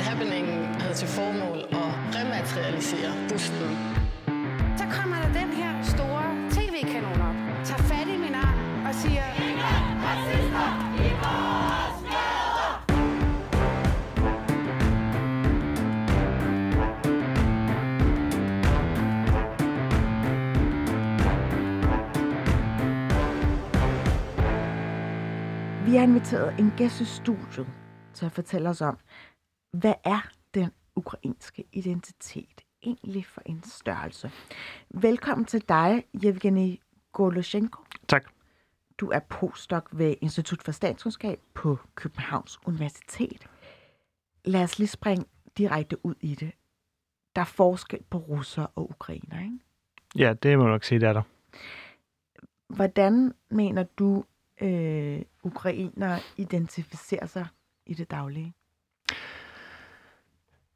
[0.00, 3.70] Happeningen havde til formål at rematerialisere busten.
[4.76, 9.22] Så kommer der den her store tv-kanon op, tager fat i min arm og siger...
[25.84, 27.66] Vi har inviteret en gæst i studiet
[28.18, 28.98] til at fortælle os om,
[29.72, 34.30] hvad er den ukrainske identitet egentlig for en størrelse?
[34.90, 36.80] Velkommen til dig, Yevgeny
[37.12, 37.82] Goloshenko.
[38.08, 38.24] Tak.
[38.98, 43.46] Du er postdoc ved Institut for Statskundskab på Københavns Universitet.
[44.44, 45.24] Lad os lige springe
[45.58, 46.52] direkte ud i det.
[47.36, 49.58] Der er forskel på russer og ukrainer, ikke?
[50.16, 51.22] Ja, det må man nok sige, det er der.
[52.74, 54.24] Hvordan mener du,
[54.60, 57.46] øh, ukrainer identificerer sig
[57.88, 58.54] i det daglige?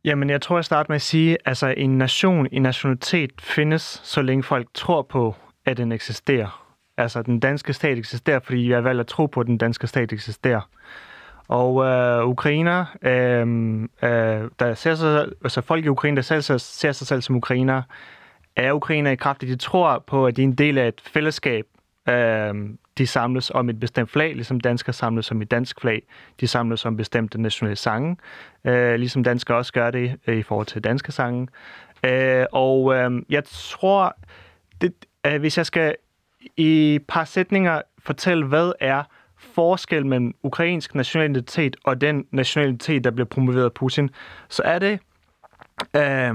[0.05, 4.23] Jamen, jeg tror, jeg starter med at sige, altså en nation, en nationalitet findes, så
[4.23, 6.75] længe folk tror på, at den eksisterer.
[6.97, 9.87] Altså, den danske stat eksisterer, fordi jeg har valgt at tro på, at den danske
[9.87, 10.61] stat eksisterer.
[11.49, 13.41] Og øh, ukrainer, øh,
[14.11, 17.83] øh, der ser sig, altså folk i Ukraine, der selv ser sig selv som ukrainer,
[18.57, 21.01] er ukrainer i kraft, at de tror på, at de er en del af et
[21.01, 21.67] fællesskab.
[22.09, 22.55] Øh,
[22.99, 26.03] de samles om et bestemt flag, ligesom danskere samles om et dansk flag.
[26.41, 28.17] De samles om bestemte nationale sange,
[28.65, 31.49] øh, ligesom danskere også gør det øh, i forhold til danske sange.
[32.05, 34.17] Øh, og øh, jeg tror,
[34.81, 34.93] det,
[35.27, 35.95] øh, hvis jeg skal
[36.57, 39.03] i et par sætninger fortælle, hvad er
[39.37, 44.11] forskel mellem ukrainsk nationalitet og den nationalitet, der bliver promoveret af Putin,
[44.49, 45.01] så er det
[45.97, 46.35] øh,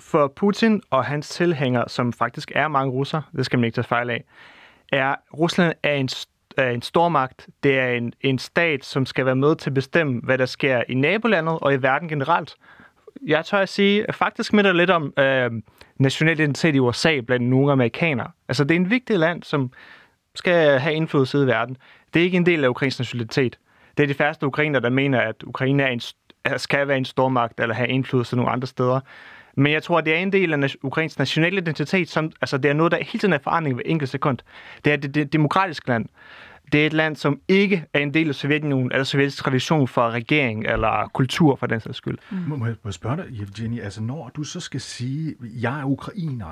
[0.00, 3.84] for Putin og hans tilhængere, som faktisk er mange russer, det skal man ikke tage
[3.84, 4.24] fejl af,
[4.92, 6.08] er, Rusland er en,
[6.56, 7.48] er en stormagt.
[7.62, 10.82] Det er en, en stat, som skal være med til at bestemme, hvad der sker
[10.88, 12.54] i nabolandet og i verden generelt.
[13.26, 15.50] Jeg tør at sige, at faktisk minder lidt om øh,
[15.98, 18.30] national identitet i USA blandt nogle amerikanere.
[18.48, 19.72] Altså, det er en vigtig land, som
[20.34, 21.76] skal have indflydelse i verden.
[22.14, 23.58] Det er ikke en del af ukrainsk nationalitet.
[23.96, 26.00] Det er de færreste ukrainer, der mener, at Ukraine er en,
[26.58, 29.00] skal være en stormagt eller have indflydelse nogle andre steder.
[29.56, 32.74] Men jeg tror, det er en del af Ukrains nationale identitet, som, altså det er
[32.74, 34.38] noget, der hele tiden er forandring ved enkelt sekund.
[34.84, 36.06] Det er det, det demokratiske land.
[36.72, 40.10] Det er et land, som ikke er en del af Sovjetunionen eller sovjetisk tradition for
[40.10, 42.18] regering eller kultur, for den sags skyld.
[42.30, 42.36] Mm.
[42.36, 45.84] Må, jeg, må jeg spørge dig, Evgeny, altså når du så skal sige, jeg er
[45.84, 46.46] ukrainer,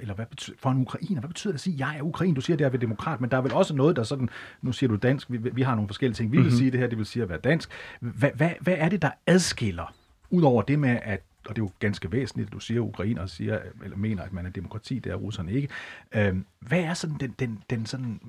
[0.00, 2.34] eller hvad betyder, for en ukrainer, hvad betyder det at sige, jeg er ukrainer?
[2.34, 4.28] Du siger, det er ved demokrat, men der er vel også noget, der sådan,
[4.62, 6.58] nu siger du dansk, vi, vi har nogle forskellige ting, vi vil mm-hmm.
[6.58, 7.70] sige det her, det vil sige at være dansk.
[8.00, 9.94] Hvad, hvad, hvad er det, der adskiller,
[10.30, 13.58] udover det med, at og det er jo ganske væsentligt, du siger, at ukrainer siger,
[13.84, 15.68] eller mener, at man er demokrati, det er russerne ikke.
[16.14, 18.20] Øh, hvad er sådan den, den, den sådan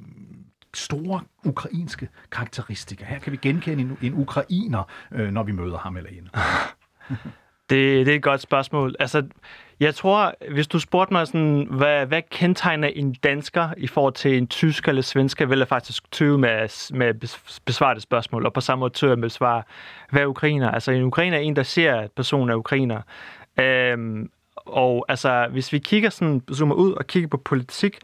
[0.73, 3.05] store ukrainske karakteristika?
[3.05, 6.29] Her kan vi genkende en, en ukrainer, øh, når vi møder ham eller hende.
[7.69, 8.95] Det, det er et godt spørgsmål.
[8.99, 9.23] Altså,
[9.79, 14.37] jeg tror, hvis du spurgte mig, sådan, hvad, hvad kendetegner en dansker i forhold til
[14.37, 18.53] en tysk eller svensker, vil jeg faktisk tøve med, med at besvare det spørgsmål, og
[18.53, 19.63] på samme måde tøve med at besvare,
[20.11, 20.71] hvad er ukrainer?
[20.71, 23.01] Altså, en ukrainer er en, der ser, at personen er ukrainer.
[23.59, 27.97] Øhm, og altså, hvis vi kigger sådan, zoomer ud og kigger på politik,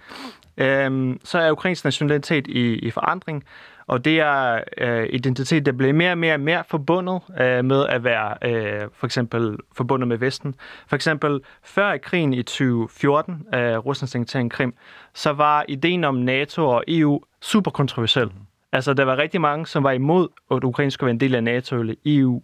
[0.57, 3.43] øhm, så er ukrainsk nationalitet i, i forandring.
[3.87, 8.03] Og det er øh, identitet, der bliver mere og mere, mere forbundet øh, med at
[8.03, 10.55] være øh, for eksempel forbundet med Vesten.
[10.87, 14.73] For eksempel før krigen i 2014, øh, Ruslands annektering Krim,
[15.13, 18.25] så var ideen om NATO og EU super kontroversiel.
[18.25, 18.31] Mm.
[18.71, 21.43] Altså, der var rigtig mange, som var imod, at Ukraine skulle være en del af
[21.43, 22.41] NATO eller EU.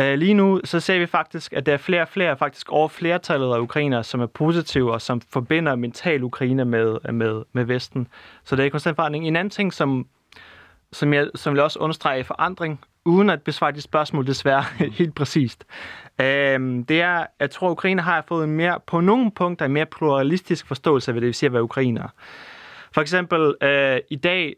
[0.00, 2.88] Uh, lige nu så ser vi faktisk, at der er flere og flere, faktisk over
[2.88, 8.08] flertallet af ukrainere, som er positive og som forbinder mental Ukraine med, med, med Vesten.
[8.44, 9.26] Så det er konstant forandring.
[9.26, 10.06] En anden ting, som
[10.92, 14.62] som jeg, som jeg også understreger i forandring, uden at besvare de spørgsmål desværre
[14.98, 15.64] helt præcist.
[16.20, 19.72] Øhm, det er, jeg tror, at Ukraine har fået en mere, på nogle punkter en
[19.72, 22.08] mere pluralistisk forståelse af, hvad det vil sige at være ukrainer.
[22.92, 24.54] For eksempel, øh, i dag,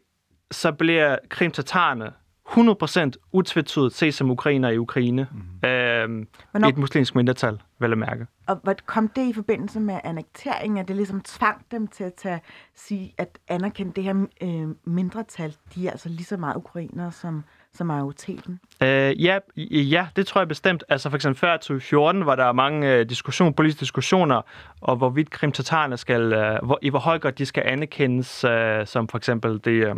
[0.51, 2.11] så bliver krimtatarerne
[2.49, 5.27] 100% utvetydigt set som ukrainer i Ukraine.
[5.31, 5.69] Mm.
[5.69, 6.67] Øhm, Hvornår...
[6.67, 8.27] Et muslimsk mindretal, vel at mærke.
[8.51, 12.13] Og hvad kom det i forbindelse med annekteringen, at det ligesom tvang dem til at
[12.13, 12.41] tage,
[12.75, 17.43] sige, at anerkende det her øh, mindretal, de er altså lige så meget ukrainere som,
[17.73, 18.59] som majoriteten?
[18.83, 19.39] Øh, ja,
[19.71, 20.83] ja, det tror jeg bestemt.
[20.89, 24.41] Altså for eksempel før 2014 var der mange øh, diskussioner, politiske diskussioner,
[24.81, 29.07] og hvorvidt krimtatarerne skal, øh, hvor, i hvor høj grad de skal anerkendes øh, som
[29.07, 29.95] for eksempel det øh,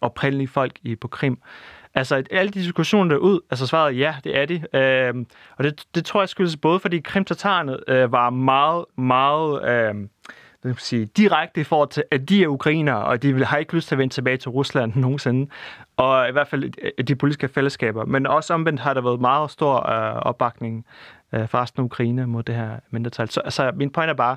[0.00, 1.38] oprindelige folk i, på Krim.
[1.98, 4.78] Altså, alle de diskussioner der ud, altså svaret ja, det er de.
[4.78, 5.24] Øh,
[5.56, 9.94] og det, det tror jeg skyldes både, fordi krimtatarerne øh, var meget, meget øh,
[10.62, 13.74] det vil sige, direkte i forhold til, at de er ukrainere, og de har ikke
[13.74, 15.50] lyst til at vende tilbage til Rusland nogensinde.
[15.96, 18.04] Og i hvert fald øh, de politiske fællesskaber.
[18.04, 20.86] Men også omvendt har der været meget stor øh, opbakning
[21.32, 23.30] øh, fra resten af Ukraine mod det her mindretal.
[23.30, 24.36] Så altså, min point er bare,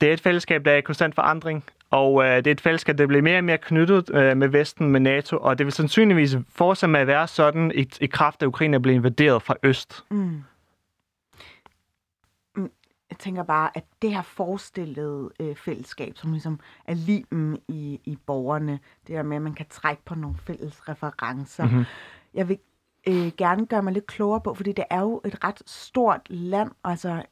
[0.00, 2.98] det er et fællesskab, der er i konstant forandring, og øh, det er et fællesskab,
[2.98, 6.36] der bliver mere og mere knyttet øh, med Vesten, med NATO, og det vil sandsynligvis
[6.48, 10.04] fortsætte med at være sådan, i, i kraft af Ukraine bliver invaderet fra øst.
[10.10, 10.42] Mm.
[12.56, 12.70] Mm,
[13.10, 18.18] Jeg tænker bare, at det her forestillede øh, fællesskab, som ligesom er limen i, i
[18.26, 18.72] borgerne,
[19.06, 21.64] det der med, at man kan trække på nogle fælles referencer.
[21.64, 21.72] Mhm.
[21.72, 21.86] Mm-hmm.
[22.34, 22.58] Jeg vil
[23.08, 26.70] øh, gerne gøre mig lidt klogere på, fordi det er jo et ret stort land,
[26.84, 27.22] altså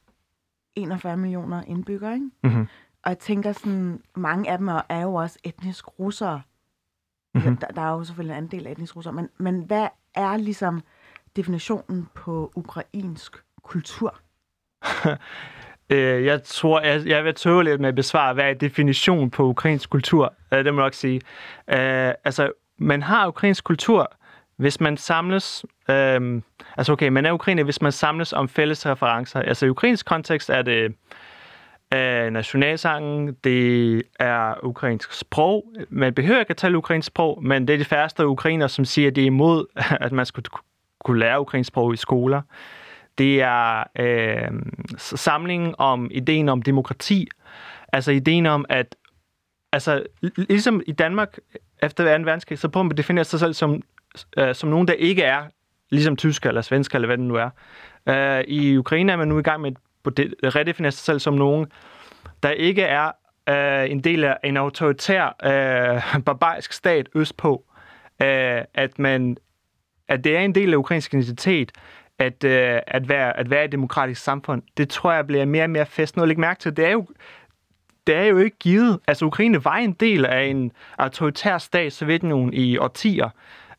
[0.76, 2.30] 41 millioner indbyggere, ikke?
[2.42, 2.66] Mhm.
[3.04, 6.42] Og jeg tænker sådan, mange af dem er, er jo også etnisk russere.
[7.34, 7.42] Mhm.
[7.42, 7.56] Mm-hmm.
[7.56, 10.82] Der, der er jo selvfølgelig en del af etnisk russere, men, men hvad er ligesom
[11.36, 14.18] definitionen på ukrainsk kultur?
[15.90, 19.44] Øh, jeg tror, jeg, jeg vil tøve lidt med at besvare, hvad er definitionen på
[19.44, 20.34] ukrainsk kultur?
[20.52, 21.20] Øh, det må jeg nok sige.
[21.68, 24.12] Øh, altså, man har ukrainsk kultur,
[24.56, 25.64] hvis man samles...
[25.90, 26.42] Øh,
[26.76, 29.40] altså, okay, man er ukrainer, hvis man samles om fælles referencer.
[29.40, 30.94] Altså, i ukrainsk kontekst er det
[31.94, 35.72] af nationalsangen, det er ukrainsk sprog.
[35.88, 39.08] Man behøver ikke at tale ukrainsk sprog, men det er de færreste ukrainer, som siger,
[39.08, 39.66] at det er imod,
[40.06, 40.48] at man skulle
[41.04, 42.42] kunne lære ukrainsk sprog i skoler.
[43.18, 44.50] Det er øh,
[44.96, 47.28] samlingen om ideen om demokrati.
[47.92, 48.96] Altså ideen om, at
[49.72, 50.02] altså,
[50.36, 51.38] ligesom i Danmark
[51.82, 52.24] efter 2.
[52.24, 53.82] verdenskrig, så prøver man at definere sig selv som,
[54.36, 55.42] øh, som nogen, der ikke er
[55.90, 57.50] ligesom tysker eller svensker, eller hvad det nu er.
[58.08, 61.66] Øh, I Ukraine er man nu i gang med et redefinere sig selv som nogen,
[62.42, 63.12] der ikke er
[63.48, 67.64] øh, en del af en autoritær, øh, barbarisk stat østpå.
[68.22, 69.36] Øh, at man
[70.08, 71.72] at det er en del af ukrainsk identitet,
[72.18, 75.70] at, øh, at, være, at være et demokratisk samfund, det tror jeg bliver mere og
[75.70, 76.16] mere fest.
[76.16, 77.06] Noget at lægge mærke til, det er jo,
[78.06, 79.00] det er jo ikke givet.
[79.06, 83.28] Altså, Ukraine var en del af en autoritær stat, Sovjetunionen, i årtier.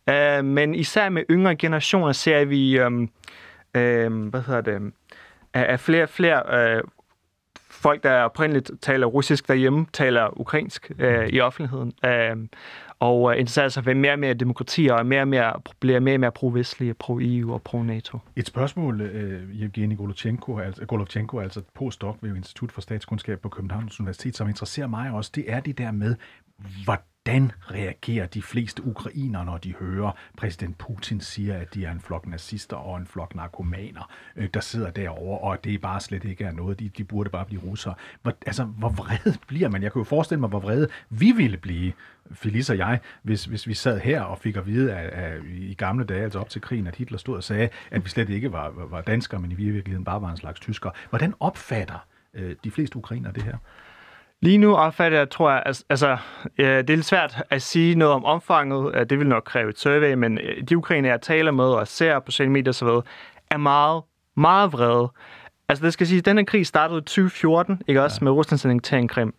[0.09, 2.91] Øh, men især med yngre generationer ser vi, øh,
[3.75, 4.93] øh, hvad hedder det,
[5.61, 6.43] at flere og flere
[6.75, 6.83] øh,
[7.69, 11.93] folk, der oprindeligt taler russisk derhjemme, taler ukrainsk øh, i offentligheden.
[12.05, 12.35] Øh,
[12.99, 16.15] og øh, interesserer sig for mere og mere demokrati, og mere og mere, bliver mere
[16.15, 18.19] og mere pro-vestlige, pro-EU og pro-NATO.
[18.35, 23.99] Et spørgsmål, uh, Evgeni Golovchenko, altså, Golovchenko, altså postdoc ved Institut for Statskundskab på Københavns
[23.99, 26.15] Universitet, som interesserer mig også, det er det der med,
[26.83, 27.03] hvordan
[27.71, 32.27] reagerer de fleste ukrainere, når de hører præsident Putin siger, at de er en flok
[32.27, 36.43] nazister og en flok narkomaner, øh, der sidder derovre, og det det bare slet ikke
[36.43, 37.93] er noget, de, de burde bare blive russere.
[38.21, 39.83] Hvor, altså, hvor vred bliver man?
[39.83, 41.93] Jeg kan jo forestille mig, hvor vrede vi ville blive,
[42.31, 45.73] Felice og jeg, hvis, hvis vi sad her og fik at vide at, at, i
[45.73, 48.51] gamle dage, altså op til krigen, at Hitler stod og sagde, at vi slet ikke
[48.51, 50.91] var, var danskere, men i virkeligheden bare var en slags tyskere.
[51.09, 53.57] Hvordan opfatter øh, de fleste ukrainere det her?
[54.45, 56.17] Lige nu opfatter jeg, tror jeg, altså,
[56.57, 59.09] ja, det er lidt svært at sige noget om omfanget.
[59.09, 60.39] Det vil nok kræve et survey, men
[60.69, 62.87] de ukrainer, jeg taler med og ser på sociale medier osv.,
[63.51, 64.03] er meget,
[64.37, 65.11] meget vrede.
[65.69, 68.23] Altså, det skal sige, at denne krig startede i 2014, ikke også, ja.
[68.23, 69.33] med Ruslands annektering Krim.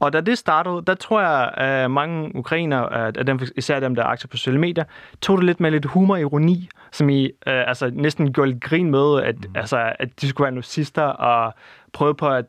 [0.00, 4.02] Og da det startede, der tror jeg, at mange ukrainer, at dem, især dem, der
[4.02, 4.84] er aktive på sociale medier,
[5.22, 8.62] tog det lidt med lidt humor og ironi, som I øh, altså, næsten gjorde lidt
[8.62, 9.56] grin med, at, mm.
[9.56, 11.54] altså, at de skulle være nazister, og
[11.92, 12.44] prøvede på at,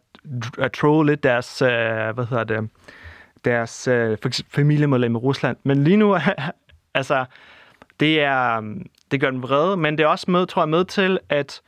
[0.58, 1.70] at troll lidt deres, øh,
[2.14, 2.70] hvad hedder det,
[3.46, 4.18] deres øh,
[4.50, 5.58] familiemedlem i Rusland.
[5.64, 6.18] Men lige nu,
[6.94, 7.26] altså,
[8.00, 8.76] det er, øh,
[9.12, 11.62] det gør dem vrede, men det er også med, tror jeg, med til at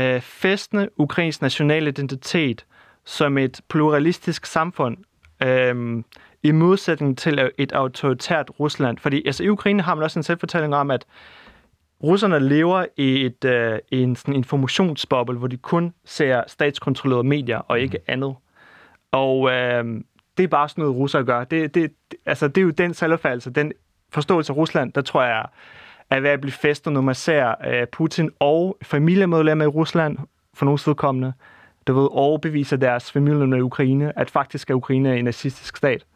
[0.00, 2.64] øh, festne ukrainsk national identitet
[3.04, 4.96] som et pluralistisk samfund,
[5.42, 6.02] øh,
[6.42, 8.98] i modsætning til et autoritært Rusland.
[8.98, 11.06] Fordi altså, i Ukraine har man også en selvfortælling om, at
[12.02, 17.80] russerne lever i, et, øh, en sådan informationsboble, hvor de kun ser statskontrollerede medier og
[17.80, 18.34] ikke andet.
[19.12, 19.84] Og øh,
[20.36, 21.44] det er bare sådan noget, russere gør.
[21.44, 21.92] Det, det,
[22.26, 23.72] altså, det er jo den selvopfattelse, den
[24.12, 25.46] forståelse af Rusland, der tror jeg
[26.10, 30.18] er ved at blive festet, når man ser øh, Putin og familiemedlemmer i Rusland,
[30.54, 31.32] for nogle vedkommende,
[31.86, 36.06] du ved, overbeviser deres familie i Ukraine, at faktisk er Ukraine en nazistisk stat.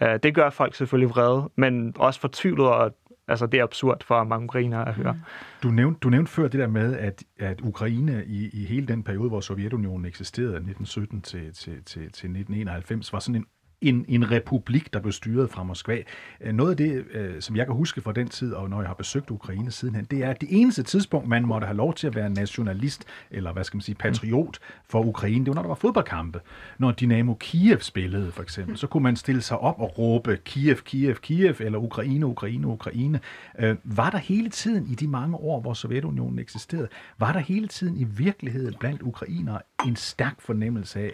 [0.00, 0.14] Ja.
[0.14, 2.94] Uh, det gør folk selvfølgelig vrede, men også fortvivlet, og
[3.28, 5.20] altså, det er absurd for mange ukrainere at høre.
[5.62, 9.02] Du nævnte, du nævnte før det der med, at, at Ukraine i, i hele den
[9.02, 13.46] periode, hvor Sovjetunionen eksisterede, 1917 til, til, til, til 1991, var sådan en
[13.82, 15.98] en, en republik, der blev styret fra Moskva.
[16.40, 18.88] Øh, noget af det, øh, som jeg kan huske fra den tid, og når jeg
[18.88, 22.06] har besøgt Ukraine sidenhen, det er, at det eneste tidspunkt, man måtte have lov til
[22.06, 24.58] at være nationalist, eller hvad skal man sige, patriot
[24.88, 26.40] for Ukraine, det var, når der var fodboldkampe.
[26.78, 30.76] Når Dynamo Kiev spillede, for eksempel, så kunne man stille sig op og råbe Kiev,
[30.76, 33.20] Kiev, Kiev, eller Ukraine, Ukraine, Ukraine.
[33.58, 37.68] Øh, var der hele tiden i de mange år, hvor Sovjetunionen eksisterede, var der hele
[37.68, 41.12] tiden i virkeligheden blandt ukrainere en stærk fornemmelse af,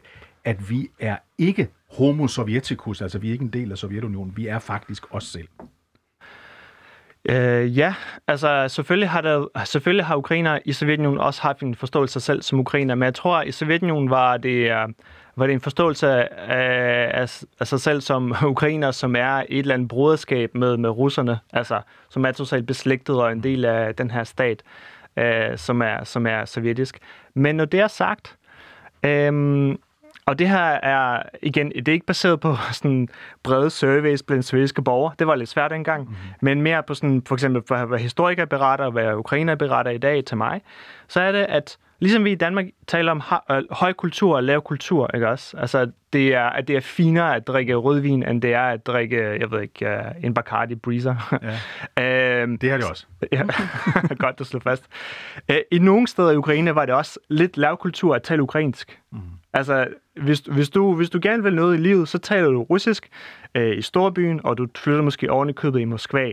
[0.49, 4.47] at vi er ikke homo sovjeticus, altså vi er ikke en del af Sovjetunionen, vi
[4.47, 5.49] er faktisk os selv.
[7.25, 7.95] Øh, ja,
[8.27, 12.23] altså selvfølgelig har, der, selvfølgelig har ukrainer i Sovjetunionen også haft en forståelse af sig
[12.23, 14.89] selv som ukrainer, men jeg tror, at i Sovjetunionen var det, øh,
[15.37, 16.29] var det en forståelse af,
[17.23, 21.39] af, af sig selv som ukrainer, som er et eller andet broderskab med, med russerne,
[21.53, 24.63] altså som er totalt beslægtet og en del af den her stat,
[25.17, 26.99] øh, som, er, som er sovjetisk.
[27.35, 28.37] Men når det er sagt,
[29.05, 29.75] øh,
[30.29, 33.09] og det her er, igen, det er ikke baseret på sådan
[33.43, 35.15] brede surveys blandt sovjetiske borgere.
[35.19, 36.03] Det var lidt svært engang.
[36.03, 36.17] Mm-hmm.
[36.41, 39.99] Men mere på sådan, for eksempel, for hvad historikere beretter, og hvad ukrainer beretter i
[39.99, 40.61] dag til mig,
[41.09, 44.63] så er det, at ligesom vi i Danmark taler om øh, høj kultur og lav
[44.63, 45.57] kultur, ikke også?
[45.57, 49.41] Altså, det er, at det er finere at drikke rødvin, end det er at drikke,
[49.41, 51.39] jeg ved ikke, uh, en Bacardi Breezer.
[51.97, 52.41] Ja.
[52.43, 53.07] øhm, det har det også.
[53.33, 53.43] ja,
[54.19, 54.85] godt at slå fast.
[55.49, 59.01] Uh, I nogle steder i Ukraine var det også lidt lavkultur at tale ukrainsk.
[59.13, 59.19] Mm.
[59.53, 59.87] Altså,
[60.23, 63.09] hvis, hvis, du, hvis du gerne vil noget i livet, så taler du russisk
[63.55, 66.33] øh, i storbyen, og du flytter måske oven i købet i Moskva.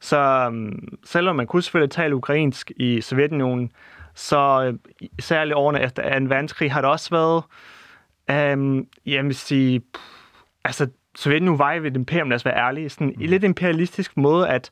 [0.00, 3.70] Så um, selvom man kunne selvfølgelig tale ukrainsk i Sovjetunionen,
[4.14, 4.74] så øh,
[5.20, 6.24] særligt årene efter 2.
[6.24, 7.44] verdenskrig har det også været,
[8.58, 10.02] um, jeg vil sige, pff,
[10.64, 13.24] altså Sovjetunionen var jo et imperium, lad os være ærlige, sådan en mm.
[13.26, 14.70] lidt imperialistisk måde at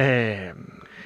[0.00, 0.54] øh,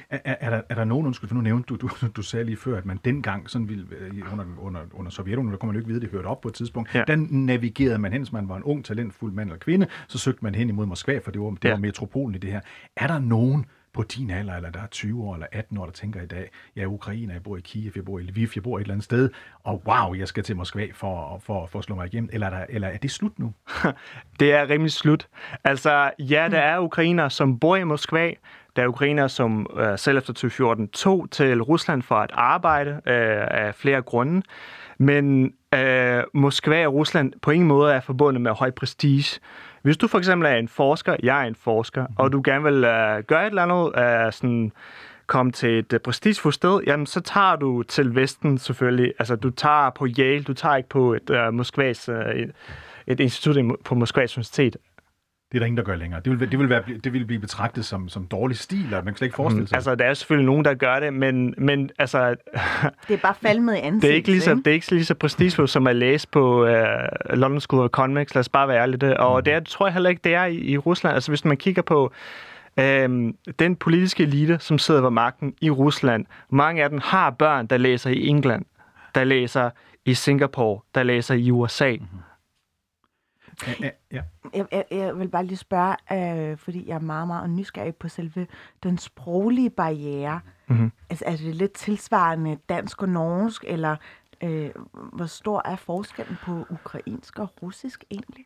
[0.09, 2.57] er, er, der, er der nogen, undskyld, for nu nævnte du, du, du sagde lige
[2.57, 5.79] før, at man dengang, sådan ville, øh, under, under, under Sovjetunionen, der kunne man jo
[5.79, 7.03] ikke vide, det hørte op på et tidspunkt, ja.
[7.07, 10.43] den navigerede man hen, hvis man var en ung, talentfuld mand eller kvinde, så søgte
[10.43, 11.69] man hen imod Moskva, for det var, det ja.
[11.69, 12.61] var metropolen i det her.
[12.95, 13.65] Er der nogen
[13.97, 16.49] på din alder, eller der er 20 år eller 18 år, der tænker i dag,
[16.75, 18.93] jeg er ukrainer, jeg bor i Kiev, jeg bor i Lviv, jeg bor et eller
[18.93, 19.29] andet sted,
[19.63, 22.57] og wow, jeg skal til Moskva for, for, for at slå mig igennem, eller er,
[22.57, 23.53] der, eller er det slut nu?
[24.39, 25.27] det er rimelig slut.
[25.63, 28.33] Altså, ja, der er ukrainer, som bor i Moskva,
[28.77, 33.47] der er ukrainer, som øh, selv efter 2014 tog til Rusland for at arbejde øh,
[33.51, 34.41] af flere grunde.
[34.97, 39.39] Men øh, Moskva og Rusland på ingen måde er forbundet med høj prestige.
[39.81, 42.13] Hvis du for eksempel er en forsker, jeg er en forsker, mm.
[42.17, 44.71] og du gerne vil øh, gøre et eller andet, øh, sådan
[45.27, 49.13] komme til et øh, prestigefuldt sted, jamen så tager du til Vesten selvfølgelig.
[49.19, 52.51] Altså du tager på Yale, du tager ikke på et øh, Moskvas, øh, et,
[53.07, 54.77] et institut på Moskvas Universitet.
[55.51, 56.21] Det er der ingen, der gør længere.
[56.25, 59.05] Det vil, det vil, være, det vil blive betragtet som, som dårlig stil, og man
[59.05, 59.75] kan slet ikke forestille sig.
[59.75, 62.35] Altså, der er selvfølgelig nogen, der gør det, men, men altså...
[63.07, 65.05] det er bare falmet i ansigt, det er ikke lige så, det er ikke lige
[65.05, 66.69] så prestigefuldt, som at læse på uh,
[67.29, 68.35] London School of Economics.
[68.35, 69.19] Lad os bare være ærlige.
[69.19, 69.43] Og mm.
[69.43, 71.15] det er, tror jeg heller ikke, det er i, i Rusland.
[71.15, 72.11] Altså, hvis man kigger på
[72.79, 77.67] øhm, den politiske elite, som sidder ved magten i Rusland, mange af dem har børn,
[77.67, 78.65] der læser i England,
[79.15, 79.69] der læser
[80.05, 81.91] i Singapore, der læser i USA.
[81.91, 82.19] Mm-hmm.
[83.81, 84.21] Ja, ja.
[84.53, 88.07] Jeg, jeg, jeg vil bare lige spørge, øh, fordi jeg er meget, meget nysgerrig på
[88.07, 88.47] selve
[88.83, 90.39] den sproglige barriere.
[90.67, 90.91] Mm-hmm.
[91.09, 93.95] Altså, er det lidt tilsvarende dansk og norsk, eller
[94.43, 94.69] øh,
[95.13, 98.45] hvor stor er forskellen på ukrainsk og russisk egentlig?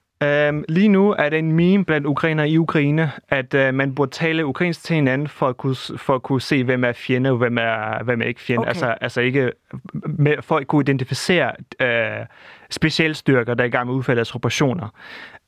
[0.50, 4.12] Um, lige nu er det en meme blandt ukrainer i Ukraine, at uh, man burde
[4.12, 7.38] tale ukrainsk til hinanden for at kunne, for at kunne se, hvem er fjende og
[7.38, 8.62] hvem er, hvem er ikke fjende.
[8.62, 8.70] Okay.
[8.70, 9.52] Altså, altså ikke
[9.94, 11.52] med, for at kunne identificere
[11.82, 12.26] uh,
[12.72, 14.90] specialstyrker, der er i gang med at udføre deres operationer.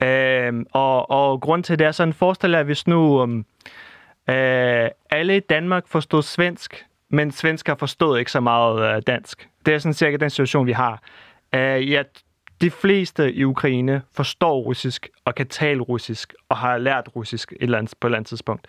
[0.03, 3.45] Uh, og, og grund til det er sådan, forestil dig, hvis nu um,
[4.27, 4.35] uh,
[5.09, 9.49] alle i Danmark forstod svensk, men svensker forstod ikke så meget uh, dansk.
[9.65, 11.01] Det er sådan cirka den situation, vi har.
[11.53, 12.05] Uh, jeg
[12.63, 17.57] de fleste i Ukraine forstår russisk og kan tale russisk og har lært russisk et
[17.61, 18.67] eller andet, på et eller andet tidspunkt.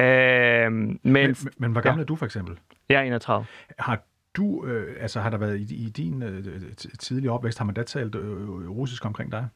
[0.00, 2.02] Øh, men, men, men hvor gammel ja.
[2.02, 2.58] er du for eksempel?
[2.88, 3.46] Jeg er 31.
[3.78, 4.00] Har
[4.36, 6.44] du, øh, altså har der været i, i din øh,
[6.98, 9.48] tidlige opvækst, har man da talt øh, russisk omkring dig?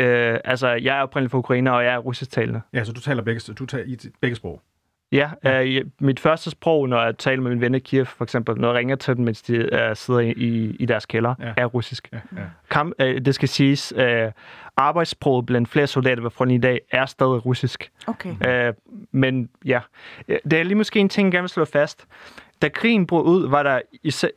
[0.00, 2.60] Øh, altså, jeg er oprindeligt fra Ukraine, og jeg er russisk talende.
[2.72, 4.62] Ja, så du taler begge, du taler i begge sprog?
[5.12, 5.64] Ja, ja.
[5.64, 8.68] Øh, mit første sprog, når jeg taler med mine venner i Kiev, for eksempel, når
[8.68, 11.52] jeg ringer til dem, mens de øh, sidder i, i, i deres kælder, ja.
[11.56, 12.08] er russisk.
[12.12, 12.42] Ja, ja.
[12.70, 14.32] Kamp, øh, det skal siges, øh,
[14.76, 17.90] arbejdssproget blandt flere soldater ved fronten i dag er stadig russisk.
[18.06, 18.68] Okay.
[18.68, 18.74] Øh,
[19.12, 19.80] men ja,
[20.28, 22.06] det er lige måske en ting, jeg gerne vil slå fast.
[22.62, 23.80] Da krigen brød ud, var der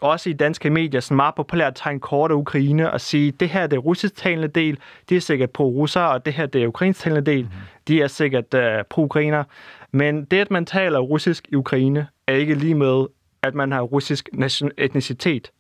[0.02, 3.50] også i danske medier sådan meget populært at tegne kort af Ukraine og sige, det
[3.50, 7.32] her er det russisktalende del, det er sikkert pro-russer, og det her det er ukrainsktalende
[7.32, 7.50] del, mm.
[7.88, 9.44] de er sikkert uh, pro-ukrainer.
[9.92, 13.06] Men det, at man taler russisk i Ukraine, er ikke lige med,
[13.44, 14.30] at man har russisk
[14.78, 15.52] etnicitet.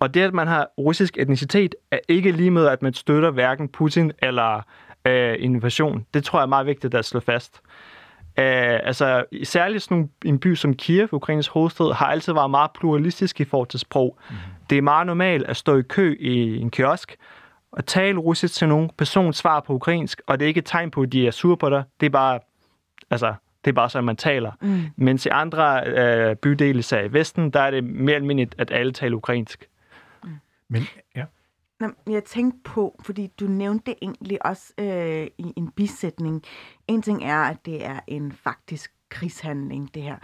[0.00, 3.68] Og det, at man har russisk etnicitet, er ikke lige med, at man støtter hverken
[3.68, 4.62] Putin eller
[5.06, 6.06] øh, invasion.
[6.14, 7.60] Det tror jeg er meget vigtigt at slå fast.
[8.38, 13.40] Uh, altså, særligt sådan en by som Kiev, Ukraines hovedstad, har altid været meget pluralistisk
[13.40, 14.18] i forhold til sprog.
[14.30, 14.36] Mm.
[14.70, 17.16] Det er meget normalt at stå i kø i en kiosk
[17.72, 18.90] og tale russisk til nogen.
[18.98, 21.56] Person svarer på ukrainsk, og det er ikke et tegn på, at de er sure
[21.56, 21.82] på dig.
[22.00, 22.40] Det er bare,
[23.10, 24.52] altså, det er bare sådan, man taler.
[24.60, 24.82] Mm.
[24.96, 28.92] Mens i andre øh, bydele, især i Vesten, der er det mere almindeligt, at alle
[28.92, 29.68] taler ukrainsk.
[30.24, 30.30] Mm.
[30.68, 30.82] Men,
[31.16, 31.24] ja.
[31.80, 36.42] Nå, jeg tænkte på, fordi du nævnte det egentlig også øh, i en bisætning.
[36.88, 40.16] En ting er, at det er en faktisk krigshandling, det her.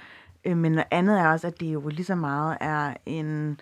[0.45, 3.61] Øh, men noget andet er også, at det jo lige så meget er en,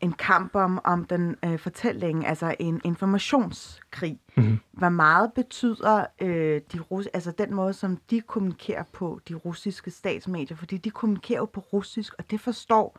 [0.00, 4.20] en kamp om, om den øh, fortælling, altså en informationskrig.
[4.36, 4.58] Mm-hmm.
[4.72, 9.90] Hvor meget betyder øh, de rus- altså den måde, som de kommunikerer på, de russiske
[9.90, 12.98] statsmedier, fordi de kommunikerer jo på russisk, og det forstår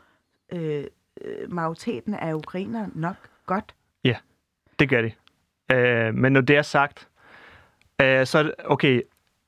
[0.52, 0.86] øh,
[1.22, 3.16] øh majoriteten af ukrainer nok
[3.46, 3.77] godt.
[4.04, 4.16] Ja,
[4.80, 5.12] det gør de.
[5.72, 7.08] Øh, men når det er sagt,
[8.02, 9.02] øh, så er det, okay,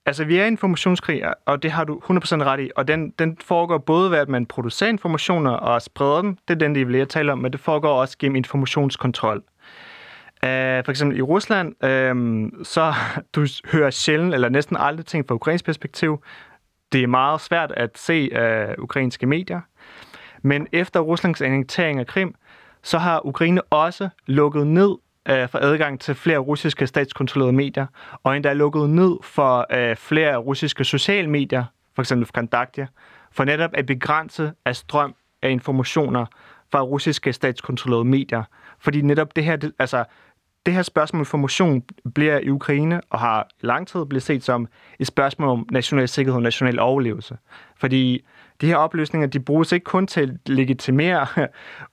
[0.06, 2.72] Altså, vi er i informationskrig, og det har du 100% ret i.
[2.76, 6.38] Og den, den foregår både ved, at man producerer informationer og spreder dem.
[6.48, 9.38] Det er den, de vil tale om, men det foregår også gennem informationskontrol.
[9.38, 10.50] Uh,
[10.86, 12.94] for eksempel i Rusland, uh, så
[13.36, 16.24] du hører sjældent eller næsten aldrig ting fra ukrainsk perspektiv.
[16.92, 19.62] Det er meget svært at se øh, ukrainske medier.
[20.42, 22.36] Men efter Ruslands annektering af Krim,
[22.84, 24.96] så har Ukraine også lukket ned
[25.30, 27.86] øh, for adgang til flere russiske statskontrollerede medier,
[28.24, 31.64] og endda lukket ned for øh, flere russiske sociale medier,
[31.96, 32.88] for eksempel Vkontakte,
[33.32, 36.26] for netop at begrænse af strøm af informationer
[36.72, 38.44] fra russiske statskontrollerede medier.
[38.80, 40.04] Fordi netop det her, det, altså,
[40.66, 41.84] det her spørgsmål om information
[42.16, 44.68] bliver i Ukraine og har i lang tid blevet set som
[45.00, 47.38] et spørgsmål om national sikkerhed og national overlevelse.
[47.78, 48.26] Fordi
[48.62, 51.28] de her oplysninger, de bruges ikke kun til at legitimere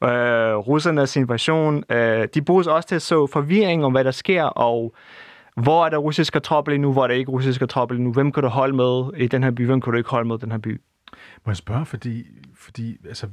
[0.05, 4.45] øh, russernes invasion, øh, de bruges også til at så forvirring om, hvad der sker,
[4.45, 4.95] og
[5.57, 8.13] hvor er der russiske tropper lige nu, hvor er der ikke russiske tropper lige nu,
[8.13, 10.37] hvem kan du holde med i den her by, hvem kan du ikke holde med
[10.37, 10.81] i den her by.
[11.45, 13.29] Må jeg spørge, fordi, fordi altså,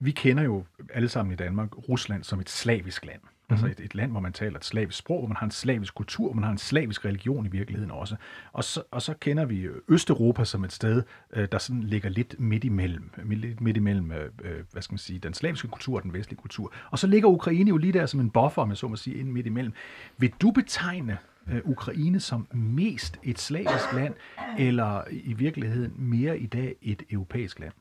[0.00, 3.20] vi kender jo alle sammen i Danmark Rusland som et slavisk land.
[3.50, 5.94] Altså et, et land, hvor man taler et slavisk sprog, hvor man har en slavisk
[5.94, 8.16] kultur, hvor man har en slavisk religion i virkeligheden også.
[8.52, 12.40] Og så, og så kender vi Østeuropa som et sted, øh, der sådan ligger lidt
[12.40, 16.02] midt imellem, lidt midt imellem øh, øh, hvad skal man sige, den slaviske kultur og
[16.02, 16.72] den vestlige kultur.
[16.90, 19.16] Og så ligger Ukraine jo lige der som en buffer, om jeg så må sige,
[19.16, 19.72] ind midt imellem.
[20.18, 21.18] Vil du betegne
[21.64, 24.14] Ukraine som mest et slavisk land,
[24.58, 27.72] eller i virkeligheden mere i dag et europæisk land?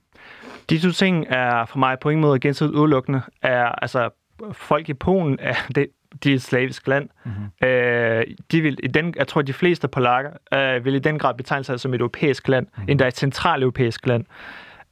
[0.69, 3.21] De to ting er for mig på ingen måde gensidigt udelukkende.
[3.41, 4.09] Er, altså,
[4.51, 5.87] folk i Polen er, det,
[6.23, 7.09] de er et slavisk land.
[7.25, 7.67] Mm-hmm.
[7.67, 11.33] Øh, de vil, i den, jeg tror, de fleste polakker øh, vil i den grad
[11.33, 12.89] betegne sig som et europæisk land, mm-hmm.
[12.89, 14.25] endda et centraleuropæisk land.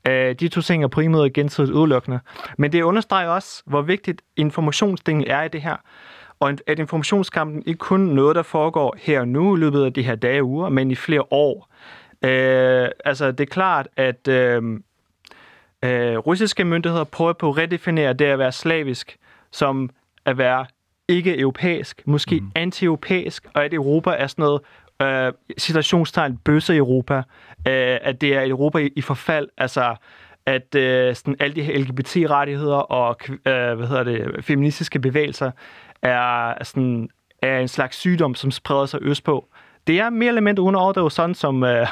[0.07, 2.19] Øh, de to ting er måde gensidigt udelukkende.
[2.57, 5.75] Men det understreger også, hvor vigtigt informationsdelen er i det her.
[6.39, 10.03] Og at informationskampen ikke kun noget, der foregår her og nu i løbet af de
[10.03, 11.69] her dage og uger, men i flere år.
[12.21, 14.63] Øh, altså, det er klart, at øh,
[15.83, 19.17] øh, russiske myndigheder prøver på at redefinere det at være slavisk
[19.51, 19.89] som
[20.25, 20.65] at være
[21.07, 22.51] ikke-europæisk, måske mm.
[22.55, 24.61] anti-europæisk, og at Europa er sådan noget
[25.01, 27.17] øh, situationstegn bøsse Europa,
[27.67, 29.95] øh, at det er Europa i, i forfald, altså
[30.45, 35.51] at øh, sådan alle de her LGBT-rettigheder og øh, hvad hedder det, feministiske bevægelser
[36.01, 37.09] er, sådan,
[37.41, 39.47] er en slags sygdom, som spreder sig østpå.
[39.87, 41.87] Det er mere eller mindre uden overdrive sådan, som øh,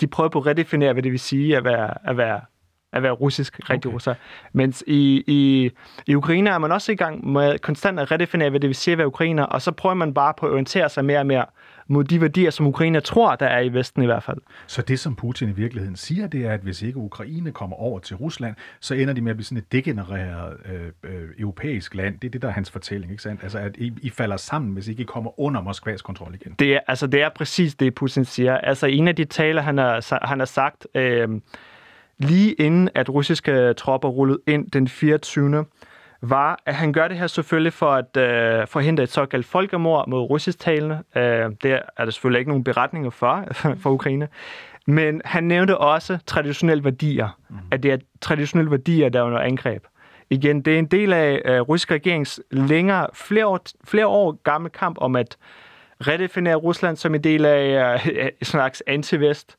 [0.00, 2.40] de prøver på at redefinere, hvad det vil sige at være, at være
[2.92, 3.94] at være russisk, rigtig okay.
[3.94, 4.14] russer.
[4.52, 5.70] Mens i, i,
[6.06, 8.92] i Ukraine er man også i gang med konstant at redefinere, hvad det vil sige
[8.92, 11.44] at være ukrainer, og så prøver man bare på at orientere sig mere og mere
[11.86, 14.38] mod de værdier, som Ukraine tror, der er i Vesten i hvert fald.
[14.66, 17.98] Så det, som Putin i virkeligheden siger, det er, at hvis ikke Ukraine kommer over
[17.98, 22.18] til Rusland, så ender de med at blive sådan et degenereret øh, øh, europæisk land.
[22.18, 23.42] Det er det, der er hans fortælling, ikke sandt?
[23.42, 26.54] Altså, at I, I falder sammen, hvis ikke I kommer under Moskvas kontrol igen.
[26.58, 28.56] Det er, altså, det er præcis det, Putin siger.
[28.56, 30.86] Altså, en af de taler, han har, han har sagt...
[30.94, 31.28] Øh,
[32.22, 35.64] lige inden at russiske tropper rullede ind den 24
[36.22, 40.20] var, at han gør det her selvfølgelig for at øh, forhindre et såkaldt folkemord mod
[40.20, 41.02] russisktalende.
[41.16, 43.44] Øh, det er der selvfølgelig ikke nogen beretninger for,
[43.82, 44.28] for Ukraine.
[44.86, 47.56] Men han nævnte også traditionelle værdier, mm.
[47.70, 49.84] at det er traditionelle værdier, der er under angreb.
[50.30, 54.70] Igen, det er en del af øh, russisk regerings længere, flere år, flere år gamle
[54.70, 55.36] kamp om at
[56.00, 58.06] redefinere Rusland som en del af øh,
[58.40, 59.56] en slags anti-vest.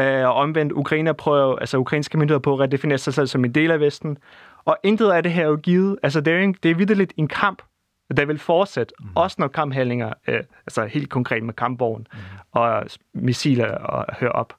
[0.00, 3.54] Øh, og omvendt, Ukraine prøver, altså ukrainske myndigheder på at redefinere sig selv som en
[3.54, 4.18] del af Vesten.
[4.64, 5.98] Og intet af det her er jo givet.
[6.02, 7.62] Altså, det er, en, det er vidderligt en kamp,
[8.16, 9.06] der vil fortsætte, mm.
[9.14, 12.18] også når kamphandlinger, øh, altså helt konkret med kampvogn mm.
[12.52, 12.84] og
[13.14, 14.54] missiler og høre op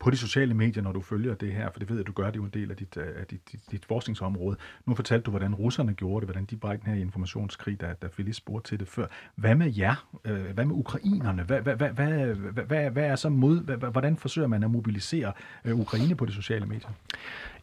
[0.00, 2.24] på de sociale medier, når du følger det her, for det ved jeg, du gør
[2.24, 4.56] det er jo en del af dit, øh, af dit, dit, dit forskningsområde.
[4.86, 8.08] Nu fortalte du, hvordan russerne gjorde det, hvordan de brækkede den her informationskrig, der, der
[8.08, 9.06] Felix spurgte til det før.
[9.34, 10.06] Hvad med jer?
[10.24, 11.42] Øh, hvad med ukrainerne?
[11.42, 13.90] Hvad, hvad, hvad, hvad, hvad, hvad er så mod?
[13.90, 15.32] Hvordan forsøger man at mobilisere
[15.64, 16.90] øh, Ukraine på de sociale medier?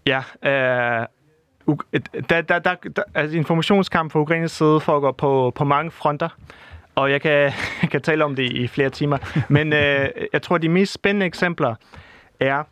[0.05, 1.07] Ja, øh,
[2.29, 6.29] der, der, der, der, altså informationskamp fra Ukraines side foregår på, på mange fronter
[6.95, 7.51] og jeg kan,
[7.91, 9.17] kan tale om det i flere timer.
[9.49, 11.75] Men øh, jeg tror, de mest spændende eksempler
[12.39, 12.63] er,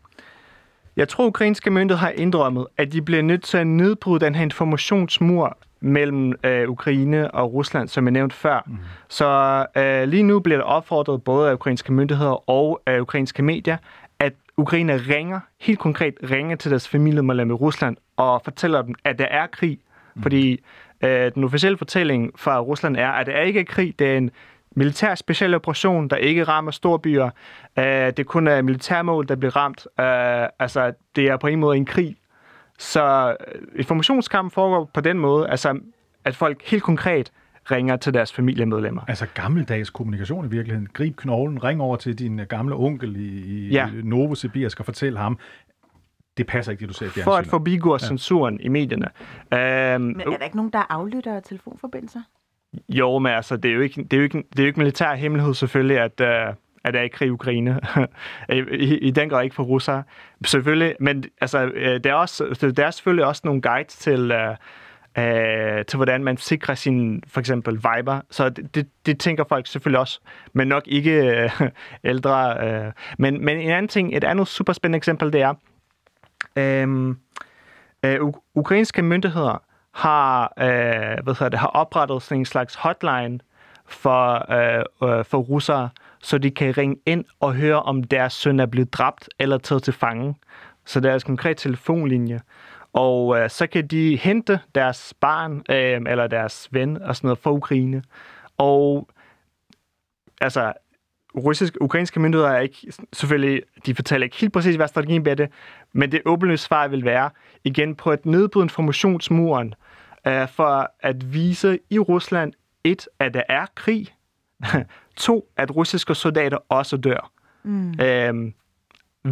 [0.95, 4.43] jeg tror, ukrainske myndigheder har indrømmet, at de bliver nødt til at nedbryde den her
[4.43, 8.63] informationsmur mellem øh, Ukraine og Rusland, som jeg nævnte før.
[8.67, 8.78] Mm.
[9.10, 13.78] Så øh, lige nu bliver der opfordret både af ukrainske myndigheder og af ukrainske medier,
[14.19, 19.19] at Ukraine ringer, helt konkret ringer til deres familiemedlemmer i Rusland og fortæller dem, at
[19.19, 19.80] der er krig.
[20.15, 20.21] Mm.
[20.21, 20.63] Fordi
[21.04, 24.32] øh, den officielle fortælling fra Rusland er, at der er ikke krig, det er en
[24.75, 27.29] militær speciel operation, der ikke rammer storbyer.
[27.77, 27.83] Uh,
[28.17, 29.88] det kun er militærmål, der bliver ramt.
[29.99, 32.15] Uh, altså, det er på en måde en krig.
[32.79, 35.79] Så uh, informationskampen foregår på den måde, altså,
[36.25, 37.31] at folk helt konkret
[37.71, 39.01] ringer til deres familiemedlemmer.
[39.07, 40.88] Altså gammeldags kommunikation i virkeligheden.
[40.93, 43.89] Grib knoglen, ring over til din gamle onkel i, i ja.
[44.03, 45.38] Novosibirsk og fortæl ham,
[46.38, 47.97] det passer ikke, det du ser i For at forbigå ja.
[47.97, 49.05] censuren i medierne.
[49.05, 52.21] Um, men er der ikke nogen, der aflytter telefonforbindelser?
[52.89, 54.79] Jo, men altså, det er jo ikke, det er jo ikke, det er jo ikke
[54.79, 57.79] militær hemmelighed selvfølgelig, at, uh, at der er krig i Ukraine.
[58.49, 60.03] I, I den går ikke for russer.
[60.45, 64.49] Selvfølgelig, men altså, øh, der er, også, der er selvfølgelig også nogle guides til, uh,
[65.17, 68.21] uh, til hvordan man sikrer sin, for eksempel, Viber.
[68.31, 70.19] Så det, det, det tænker folk selvfølgelig også,
[70.53, 71.67] men nok ikke uh,
[72.12, 72.57] ældre.
[72.88, 72.91] Uh.
[73.17, 75.53] Men, men en anden ting, et andet super spændende eksempel, det er,
[76.83, 77.17] um,
[78.07, 83.39] uh, ukrainske myndigheder har, øh, hvad det, har oprettet sådan en slags hotline
[83.86, 88.60] for, øh, øh, for russere, så de kan ringe ind og høre, om deres søn
[88.60, 90.36] er blevet dræbt eller taget til fange.
[90.86, 92.41] Så der er altså en konkret telefonlinje.
[92.93, 97.39] Og øh, så kan de hente deres barn øh, eller deres ven og sådan noget
[97.39, 98.03] fra Ukraine.
[98.58, 99.08] Og
[100.41, 100.73] altså,
[101.36, 105.50] russiske, ukrainske myndigheder er ikke, selvfølgelig, de fortæller ikke helt præcis, hvad strategien bliver det,
[105.93, 107.30] men det åbenlyst svar vil være,
[107.63, 109.74] igen, på at nedbryde informationsmuren,
[110.28, 114.08] uh, for at vise i Rusland, et, at der er krig,
[115.17, 117.32] to, at russiske soldater også dør.
[117.63, 117.89] Mm.
[117.89, 118.52] Uh,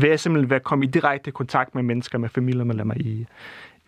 [0.02, 3.26] ved at simpelthen være komme i direkte kontakt med mennesker, med familiemedlemmer i,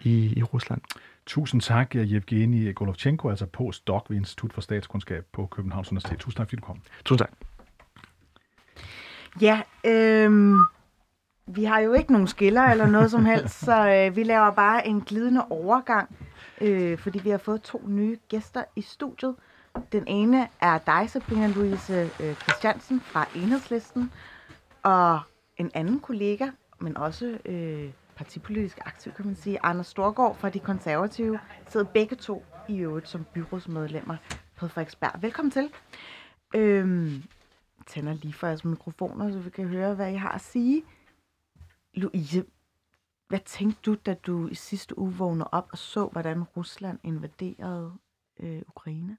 [0.02, 0.82] i, i Rusland.
[1.26, 6.20] Tusind tak, Evgeni Golovchenko, altså postdoc ved Institut for Statskundskab på Københavns Universitet.
[6.20, 6.82] Tusind tak, fordi du kom.
[7.06, 7.32] Tusind tak.
[9.42, 10.56] Ja, øh,
[11.46, 14.88] vi har jo ikke nogen skiller eller noget som helst, så øh, vi laver bare
[14.88, 16.16] en glidende overgang,
[16.62, 19.36] øh, fordi vi har fået to nye gæster i studiet.
[19.92, 24.12] Den ene er dig, Sabrina Louise øh, Christiansen fra Enhedslisten,
[24.84, 25.20] og
[25.58, 26.48] en anden kollega,
[26.80, 32.16] men også øh, partipolitisk aktiv, kan man sige, Anders Storgård fra De Konservative, sidder begge
[32.16, 34.16] to i øvrigt som byrådsmedlemmer
[34.56, 35.22] på Frederiksberg.
[35.22, 35.70] Velkommen til.
[36.56, 37.24] Øhm,
[37.86, 40.84] tænder lige for jeres mikrofoner, så vi kan høre, hvad I har at sige.
[41.94, 42.46] Louise,
[43.30, 47.92] hvad tænkte du, da du i sidste uge vågnede op og så, hvordan Rusland invaderede
[48.40, 49.18] øh, Ukraine?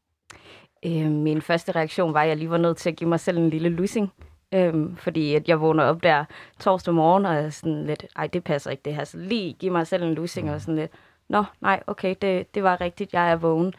[0.86, 3.38] Øh, min første reaktion var, at jeg lige var nødt til at give mig selv
[3.38, 4.12] en lille lussing.
[4.54, 6.24] Øhm, fordi at jeg vågner op der
[6.60, 9.04] torsdag morgen, og er sådan lidt, ej, det passer ikke det her.
[9.04, 10.90] Så lige give mig selv en lussing, og sådan lidt,
[11.28, 13.74] nå, nej, okay, det, det var rigtigt, jeg er vågen.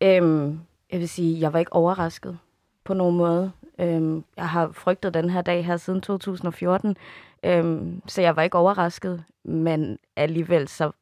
[0.00, 0.60] Øhm,
[0.92, 2.38] jeg vil sige, jeg var ikke overrasket
[2.84, 3.52] på nogen måde.
[3.80, 6.96] Øhm, jeg har frygtet den her dag her siden 2014,
[7.44, 10.92] øhm, så jeg var ikke overrasket, men alligevel så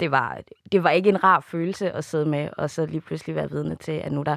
[0.00, 0.40] det var,
[0.72, 3.74] det var ikke en rar følelse at sidde med, og så lige pludselig være vidne
[3.74, 4.36] til, at nu der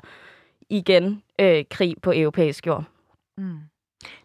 [0.69, 2.83] igen øh, krig på europæisk jord.
[3.38, 3.59] Mm.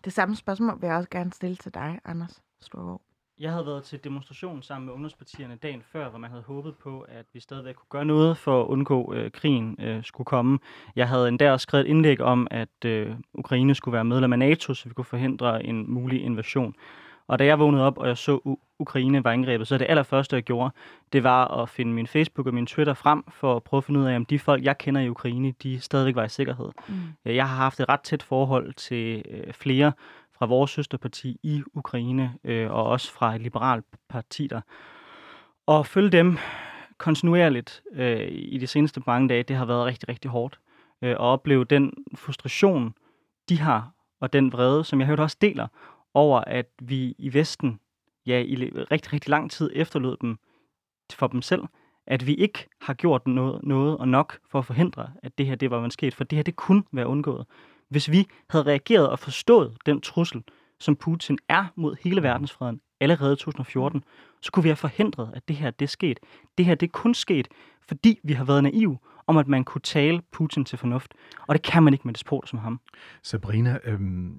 [0.04, 3.08] Det samme spørgsmål vil jeg også gerne stille til dig, Anders Storgård.
[3.40, 7.01] Jeg havde været til demonstration sammen med ungdomspartierne dagen før, hvor man havde håbet på,
[7.01, 10.59] at vi stadigvæk kunne gøre noget for at undgå, at øh, krigen øh, skulle komme.
[10.96, 14.38] Jeg havde endda også skrevet et indlæg om, at øh, Ukraine skulle være medlem af
[14.38, 16.74] NATO, så vi kunne forhindre en mulig invasion.
[17.27, 20.37] Og da jeg vågnede op, og jeg så U- Ukraine var angrebet, så det allerførste,
[20.37, 20.74] jeg gjorde,
[21.12, 24.01] det var at finde min Facebook og min Twitter frem, for at prøve at finde
[24.01, 26.68] ud af, om de folk, jeg kender i Ukraine, de stadigvæk var i sikkerhed.
[26.88, 26.94] Mm.
[27.24, 29.92] Jeg har haft et ret tæt forhold til øh, flere
[30.38, 34.61] fra vores søsterparti i Ukraine, øh, og også fra et liberalt parti der.
[35.66, 36.38] Og følge dem
[36.98, 40.61] kontinuerligt øh, i de seneste mange dage, det har været rigtig, rigtig hårdt.
[41.03, 42.94] Øh, at opleve den frustration,
[43.48, 45.66] de har, og den vrede, som jeg hørte også deler,
[46.14, 47.81] over at vi i Vesten,
[48.27, 48.57] ja, i
[48.90, 50.38] rigtig, rigtig lang tid efterlod dem
[51.12, 51.62] for dem selv,
[52.07, 55.55] at vi ikke har gjort noget, noget og nok for at forhindre, at det her
[55.55, 57.46] det var sket, for det her det kunne være undgået.
[57.88, 60.42] Hvis vi havde reageret og forstået den trussel,
[60.81, 64.05] som Putin er mod hele verdensfreden allerede i 2014,
[64.40, 66.20] så kunne vi have forhindret, at det her det skete.
[66.59, 67.48] Det her det kun sket,
[67.88, 71.14] fordi vi har været naive om, at man kunne tale Putin til fornuft.
[71.46, 72.81] Og det kan man ikke med despoter som ham.
[73.22, 74.37] Sabrina, øhm,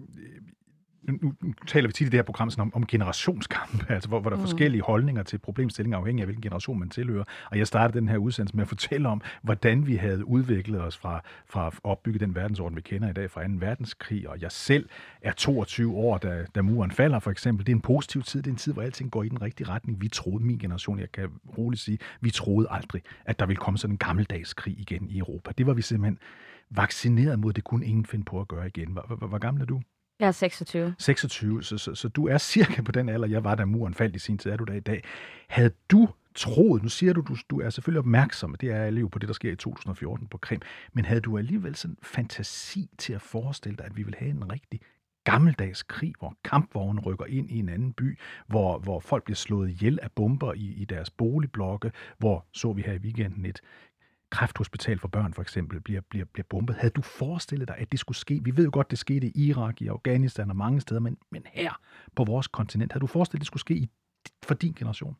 [1.03, 4.19] nu, nu taler vi tit i det her program sådan om, om generationskampe, altså hvor,
[4.19, 4.45] hvor der er Mm.
[4.47, 7.23] forskellige holdninger til problemstillinger, afhængig af hvilken generation man tilhører.
[7.51, 10.97] Og jeg startede den her udsendelse med at fortælle om, hvordan vi havde udviklet os
[10.97, 13.53] fra, fra at opbygge den verdensorden, vi kender i dag, fra 2.
[13.59, 14.89] verdenskrig, og jeg selv
[15.21, 17.65] er 22 år, da, da muren falder for eksempel.
[17.65, 19.67] Det er en positiv tid, det er en tid, hvor alting går i den rigtige
[19.69, 20.01] retning.
[20.01, 23.77] Vi troede, min generation, jeg kan roligt sige, vi troede aldrig, at der ville komme
[23.77, 25.51] sådan en gammeldags krig igen i Europa.
[25.57, 26.17] Det var vi simpelthen
[26.69, 28.91] vaccineret mod, det kunne ingen finde på at gøre igen.
[28.91, 29.81] Hvor, hvor, hvor gammel er du?
[30.19, 30.95] Jeg er 26.
[30.97, 34.15] 26, så, så, så du er cirka på den alder, jeg var, da muren faldt
[34.15, 34.51] i sin tid.
[34.51, 35.03] Er du der i dag?
[35.47, 39.07] Havde du troet, nu siger du, du, du er selvfølgelig opmærksom, det er alle jo
[39.07, 40.61] på det, der sker i 2014 på Krim,
[40.93, 44.51] men havde du alligevel sådan fantasi til at forestille dig, at vi vil have en
[44.51, 44.79] rigtig
[45.23, 49.69] gammeldags krig, hvor kampvogne rykker ind i en anden by, hvor, hvor folk bliver slået
[49.69, 53.61] ihjel af bomber i, i deres boligblokke, hvor, så vi her i weekenden, et
[54.29, 56.75] kræfthospital for børn for eksempel bliver, bliver, bliver bombet.
[56.75, 58.39] Havde du forestillet dig, at det skulle ske?
[58.43, 61.43] Vi ved jo godt, det skete i Irak, i Afghanistan og mange steder, men, men
[61.45, 61.79] her
[62.15, 63.89] på vores kontinent, havde du forestillet, dig, det skulle ske i,
[64.43, 65.15] for din generation?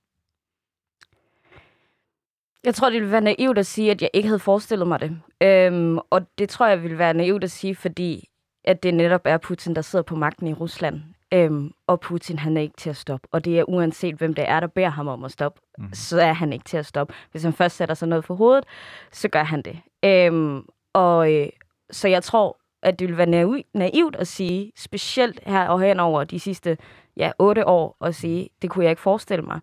[2.63, 5.22] Jeg tror, det ville være naivt at sige, at jeg ikke havde forestillet mig det.
[5.41, 8.30] Øhm, og det tror jeg ville være naivt at sige, fordi
[8.63, 11.02] at det netop er Putin, der sidder på magten i Rusland.
[11.34, 13.28] Øhm, og Putin, han er ikke til at stoppe.
[13.32, 15.94] Og det er uanset, hvem det er, der beder ham om at stoppe, mm.
[15.94, 17.13] så er han ikke til at stoppe.
[17.32, 18.65] Hvis han først sætter sig noget for hovedet,
[19.12, 19.80] så gør han det.
[20.06, 21.48] Øhm, og øh,
[21.92, 26.00] så jeg tror, at det ville være naiv, naivt at sige, specielt her og hen
[26.00, 26.78] over de sidste
[27.18, 29.60] ja, otte år, at sige, det kunne jeg ikke forestille mig.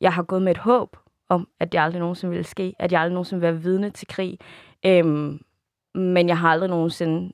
[0.00, 0.96] Jeg har gået med et håb
[1.28, 4.08] om, at det aldrig nogensinde ville ske, at jeg aldrig nogensinde ville være vidne til
[4.08, 4.38] krig.
[4.86, 5.40] Øhm,
[5.94, 7.32] men jeg har aldrig nogensinde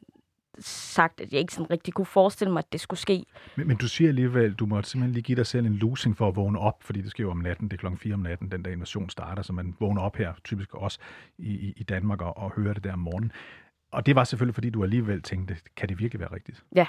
[0.58, 3.24] sagt, at jeg ikke sådan rigtig kunne forestille mig, at det skulle ske.
[3.56, 6.28] Men, men du siger alligevel, du må simpelthen lige give dig selv en losing for
[6.28, 8.50] at vågne op, fordi det sker jo om natten, det er klokken 4 om natten,
[8.50, 10.98] den dag invasion starter, så man vågner op her, typisk også
[11.38, 13.32] i, i, i Danmark, og, og hører det der om morgenen.
[13.92, 16.64] Og det var selvfølgelig, fordi du alligevel tænkte, kan det virkelig være rigtigt?
[16.74, 16.86] Ja,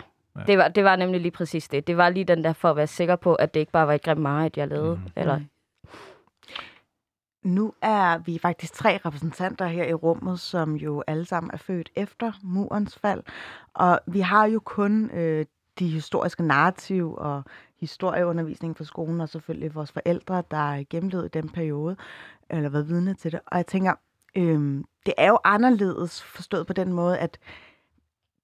[0.48, 1.88] det var, det var nemlig lige præcis det.
[1.88, 3.94] Det var lige den der for at være sikker på, at det ikke bare var
[3.94, 4.96] et grimt meget, jeg lavede.
[4.96, 5.04] Mhm.
[5.04, 5.12] Mm.
[5.16, 5.40] Eller,
[7.46, 11.90] nu er vi faktisk tre repræsentanter her i rummet, som jo alle sammen er født
[11.96, 13.24] efter murens fald.
[13.74, 15.46] Og vi har jo kun øh,
[15.80, 17.44] de historiske narrativ og
[17.80, 21.96] historieundervisning fra skolen, og selvfølgelig vores forældre, der er gennemlevet den periode,
[22.50, 23.40] eller været vidne til det.
[23.48, 23.94] Og jeg tænker,
[24.36, 27.38] øh, det er jo anderledes forstået på den måde, at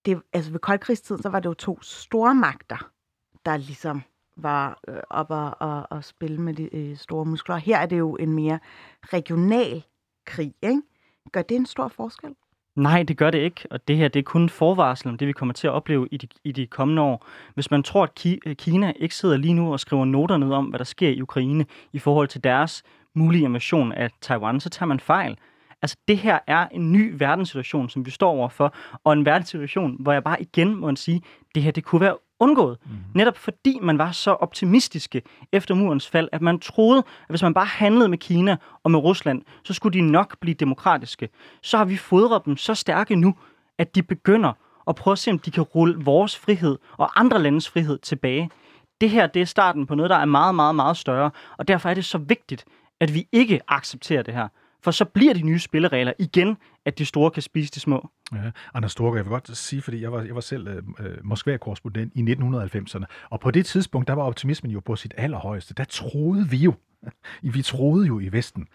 [0.06, 2.90] det, altså ved koldkrigstiden, så var det jo to store magter,
[3.46, 4.02] der ligesom
[4.38, 7.56] var øh, op og, og, og spille med de øh, store muskler.
[7.56, 8.60] Her er det jo en mere
[9.04, 9.84] regional
[10.26, 10.82] krig, ikke?
[11.32, 12.30] Gør det en stor forskel?
[12.76, 15.32] Nej, det gør det ikke, og det her det er kun forvarsel om det, vi
[15.34, 17.28] kommer til at opleve i de, i de kommende år.
[17.54, 20.52] Hvis man tror, at Ki- øh, Kina ikke sidder lige nu og skriver noter ned
[20.52, 22.84] om, hvad der sker i Ukraine i forhold til deres
[23.16, 25.38] mulige invasion af Taiwan, så tager man fejl.
[25.82, 30.12] Altså, det her er en ny verdenssituation, som vi står overfor, og en verdenssituation, hvor
[30.14, 31.22] jeg bare igen må sige,
[31.56, 32.78] det her det kunne være undgået.
[32.86, 32.92] Mm.
[33.16, 37.54] Netop fordi man var så optimistiske efter murens fald, at man troede, at hvis man
[37.54, 41.30] bare handlede med Kina og med Rusland, så skulle de nok blive demokratiske.
[41.62, 43.36] Så har vi fodret dem så stærke nu,
[43.78, 44.54] at de begynder
[44.88, 48.50] at prøve at se, om de kan rulle vores frihed og andre landes frihed tilbage.
[49.02, 51.90] Det her det er starten på noget, der er meget, meget, meget større, og derfor
[51.90, 52.66] er det så vigtigt,
[53.00, 54.48] at vi ikke accepterer det her.
[54.84, 58.10] For så bliver de nye spilleregler igen, at de store kan spise de små.
[58.34, 61.18] Ja, Anders Storke, jeg vil godt sige, fordi jeg var, jeg var selv øh, øh,
[61.24, 65.74] Moskva-korrespondent i 1990'erne, og på det tidspunkt, der var optimismen jo på sit allerhøjeste.
[65.74, 66.74] Der troede vi jo,
[67.42, 68.68] vi troede jo i Vesten,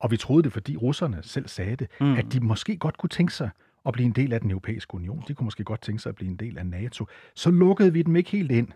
[0.00, 2.14] og vi troede det, fordi russerne selv sagde det, mm.
[2.14, 3.50] at de måske godt kunne tænke sig
[3.86, 5.24] at blive en del af den europæiske union.
[5.28, 7.06] De kunne måske godt tænke sig at blive en del af NATO.
[7.34, 8.68] Så lukkede vi dem ikke helt ind.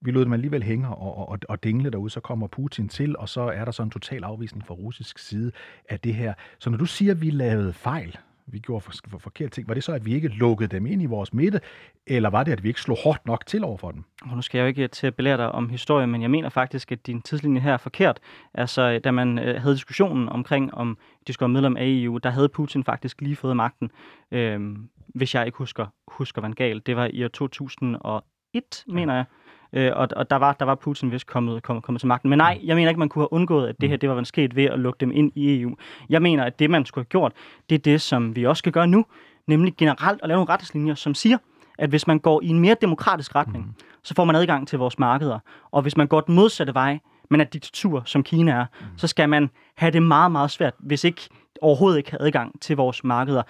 [0.00, 3.28] Vi lod dem alligevel hænge og, og, og dingle derude, så kommer Putin til, og
[3.28, 5.52] så er der så en total afvisning fra russisk side
[5.88, 6.34] af det her.
[6.58, 9.74] Så når du siger, at vi lavede fejl, vi gjorde for, for forkerte ting, var
[9.74, 11.60] det så, at vi ikke lukkede dem ind i vores midte,
[12.06, 14.04] eller var det, at vi ikke slog hårdt nok til over for dem?
[14.22, 16.48] Og nu skal jeg jo ikke til at belære dig om historie, men jeg mener
[16.48, 18.20] faktisk, at din tidslinje her er forkert.
[18.54, 22.30] Altså, da man øh, havde diskussionen omkring, om de skulle være medlem af EU, der
[22.30, 23.90] havde Putin faktisk lige fået magten,
[24.30, 24.76] øh,
[25.14, 26.86] hvis jeg ikke husker, husker hvad galt.
[26.86, 28.22] Det var i år 2001,
[28.54, 28.60] ja.
[28.94, 29.24] mener jeg.
[29.72, 32.30] Øh, og og der, var, der var Putin vist kommet, kommet, kommet til magten.
[32.30, 34.56] Men nej, jeg mener ikke, man kunne have undgået, at det her det var sket
[34.56, 35.76] ved at lukke dem ind i EU.
[36.08, 37.32] Jeg mener, at det, man skulle have gjort,
[37.70, 39.04] det er det, som vi også skal gøre nu,
[39.46, 41.38] nemlig generelt at lave nogle retningslinjer, som siger,
[41.78, 43.72] at hvis man går i en mere demokratisk retning, mm.
[44.02, 45.38] så får man adgang til vores markeder.
[45.70, 46.98] Og hvis man går den modsatte vej,
[47.30, 48.86] men at diktatur, som Kina er, mm.
[48.96, 51.28] så skal man have det meget, meget svært, hvis ikke
[51.60, 53.42] overhovedet ikke have adgang til vores markeder.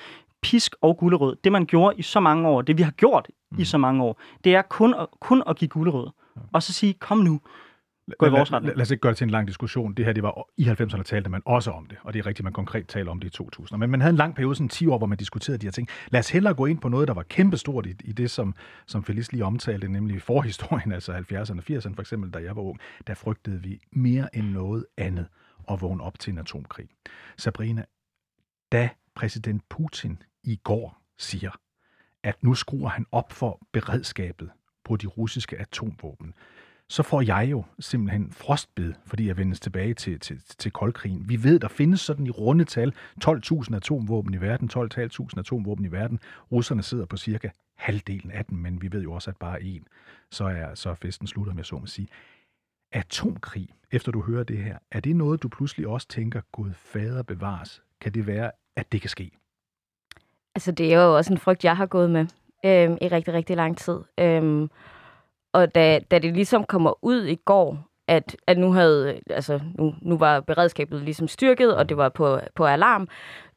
[0.47, 3.61] Pisk og gulerød, det man gjorde i så mange år, det vi har gjort mm.
[3.61, 6.09] i så mange år, det er kun at, kun at give gulerød.
[6.53, 7.41] Og så sige, kom nu,
[8.19, 8.77] gå i vores retning.
[8.77, 9.95] lad os ikke gøre det til en lang diskussion.
[9.95, 12.45] Det her, det var i 90'erne talte man også om det, og det er rigtigt,
[12.45, 13.79] man konkret taler om det i 2000.
[13.79, 15.89] Men man havde en lang periode, sådan 10 år, hvor man diskuterede de her ting.
[16.11, 18.55] Lad os hellere gå ind på noget, der var kæmpestort i, i det, som,
[18.87, 22.63] som Felice lige omtalte, nemlig forhistorien, altså 70'erne og 80'erne for eksempel, da jeg var
[22.63, 22.79] ung.
[23.07, 25.27] Der frygtede vi mere end noget andet
[25.71, 26.87] at vågne op til en atomkrig.
[27.37, 27.85] Sabrina,
[28.73, 31.51] da præsident Putin i går siger,
[32.23, 34.51] at nu skruer han op for beredskabet
[34.85, 36.35] på de russiske atomvåben,
[36.89, 41.29] så får jeg jo simpelthen frostbid, fordi jeg vendes tilbage til, til, til koldkrigen.
[41.29, 45.93] Vi ved, der findes sådan i runde tal 12.000 atomvåben i verden, 12.500 atomvåben i
[45.93, 46.21] verden.
[46.53, 49.87] Russerne sidder på cirka halvdelen af dem, men vi ved jo også, at bare en,
[50.31, 52.09] så er, så er festen slut, om jeg så må sige.
[52.93, 57.23] Atomkrig, efter du hører det her, er det noget, du pludselig også tænker, Gud fader
[57.23, 57.83] bevares?
[58.01, 59.31] Kan det være, at det kan ske?
[60.57, 62.27] Altså, det er jo også en frygt, jeg har gået med
[62.65, 63.99] øhm, i rigtig, rigtig lang tid.
[64.21, 64.71] Øhm,
[65.53, 69.95] og da, da det ligesom kommer ud i går, at, at nu, havde, altså, nu,
[70.03, 73.09] nu var beredskabet ligesom styrket, og det var på, på alarm,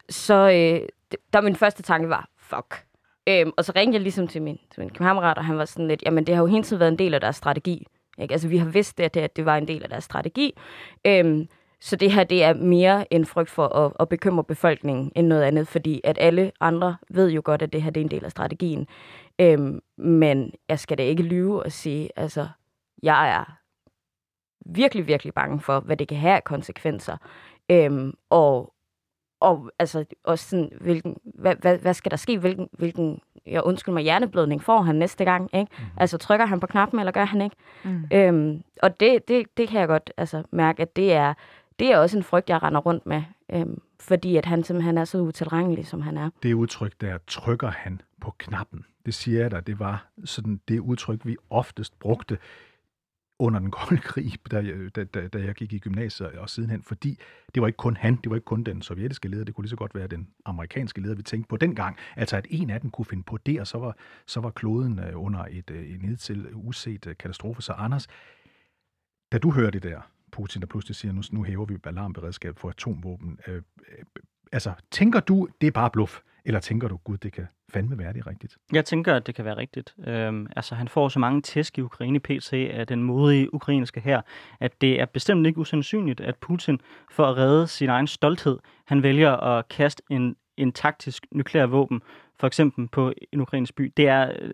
[0.08, 0.88] så øh,
[1.32, 2.84] der min første tanke var, fuck.
[3.28, 5.88] Øhm, og så ringede jeg ligesom til min, til min kammerat, og han var sådan
[5.88, 7.86] lidt, jamen det har jo hele tiden været en del af deres strategi.
[8.18, 8.32] Ikke?
[8.32, 10.58] Altså vi har vidst, det, at det, at det var en del af deres strategi.
[11.06, 11.48] Øhm,
[11.80, 15.42] så det her, det er mere en frygt for at, at bekymre befolkningen end noget
[15.42, 18.24] andet, fordi at alle andre ved jo godt, at det her det er en del
[18.24, 18.86] af strategien.
[19.38, 22.48] Øhm, men jeg skal da ikke lyve og sige, altså,
[23.02, 23.60] jeg er
[24.66, 27.16] virkelig, virkelig bange for, hvad det kan have af konsekvenser.
[27.70, 28.74] Øhm, og,
[29.40, 32.38] og altså også sådan, hvilken, hvad, hvad, hvad skal der ske?
[32.38, 35.54] Hvilken, hvilken jeg undskyld mig, hjerneblødning får han næste gang?
[35.54, 35.72] Ikke?
[35.78, 35.84] Mm.
[35.96, 37.56] Altså trykker han på knappen, eller gør han ikke?
[37.84, 38.04] Mm.
[38.12, 41.34] Øhm, og det, det, det kan jeg godt altså, mærke, at det er,
[41.80, 43.22] det er også en frygt, jeg render rundt med.
[43.52, 46.30] Øhm, fordi at han simpelthen er så utilregnelig, som han er.
[46.42, 50.78] Det udtryk der, trykker han på knappen, det siger jeg dig, det var sådan det
[50.78, 52.38] udtryk, vi oftest brugte
[53.38, 56.82] under den kolde krig, da jeg, da, da, da jeg gik i gymnasiet og sidenhen,
[56.82, 57.18] fordi
[57.54, 59.70] det var ikke kun han, det var ikke kun den sovjetiske leder, det kunne lige
[59.70, 61.96] så godt være den amerikanske leder, vi tænkte på dengang.
[62.16, 64.98] Altså at en af dem kunne finde på det, og så var, så var kloden
[64.98, 67.62] øh, under et, øh, et nedtil til uset øh, katastrofe.
[67.62, 68.06] Så Anders,
[69.32, 70.00] da du hører det der,
[70.32, 73.62] Putin, der pludselig siger, nu, nu hæver vi alarmberedskab for atomvåben, øh, øh,
[74.52, 78.12] altså tænker du, det er bare bluff, eller tænker du, gud, det kan fandme være
[78.12, 78.56] det rigtigt?
[78.72, 79.94] Jeg tænker, at det kan være rigtigt.
[80.06, 84.20] Øhm, altså, han får så mange tæsk i Ukraine PC af den modige ukrainske her,
[84.60, 89.02] at det er bestemt ikke usandsynligt, at Putin, for at redde sin egen stolthed, han
[89.02, 92.02] vælger at kaste en, en taktisk nuklear våben,
[92.38, 93.92] for eksempel på en ukrainsk by.
[93.96, 94.50] Det er øh,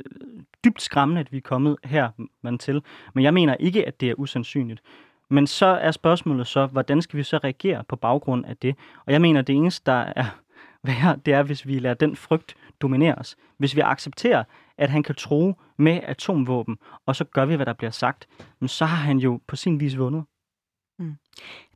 [0.65, 2.11] dybt skræmmende, at vi er kommet her
[2.43, 2.83] man til.
[3.15, 4.83] Men jeg mener ikke, at det er usandsynligt.
[5.31, 8.77] Men så er spørgsmålet så, hvordan skal vi så reagere på baggrund af det?
[9.07, 10.25] Og jeg mener, det eneste, der er
[10.87, 13.37] værre, det er, hvis vi lader den frygt dominere os.
[13.59, 14.45] Hvis vi accepterer,
[14.79, 18.29] at han kan tro med atomvåben, og så gør vi, hvad der bliver sagt,
[18.61, 20.25] men så har han jo på sin vis vundet.
[20.99, 21.17] Mm.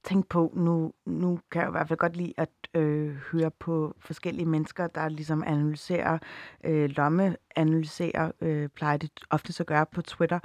[0.05, 3.97] Tænk på, nu, nu kan jeg i hvert fald godt lide at øh, høre på
[3.99, 6.19] forskellige mennesker, der ligesom analyserer,
[6.65, 10.39] øh, lomme analyserer, øh, plejer det ofte at gøre på Twitter.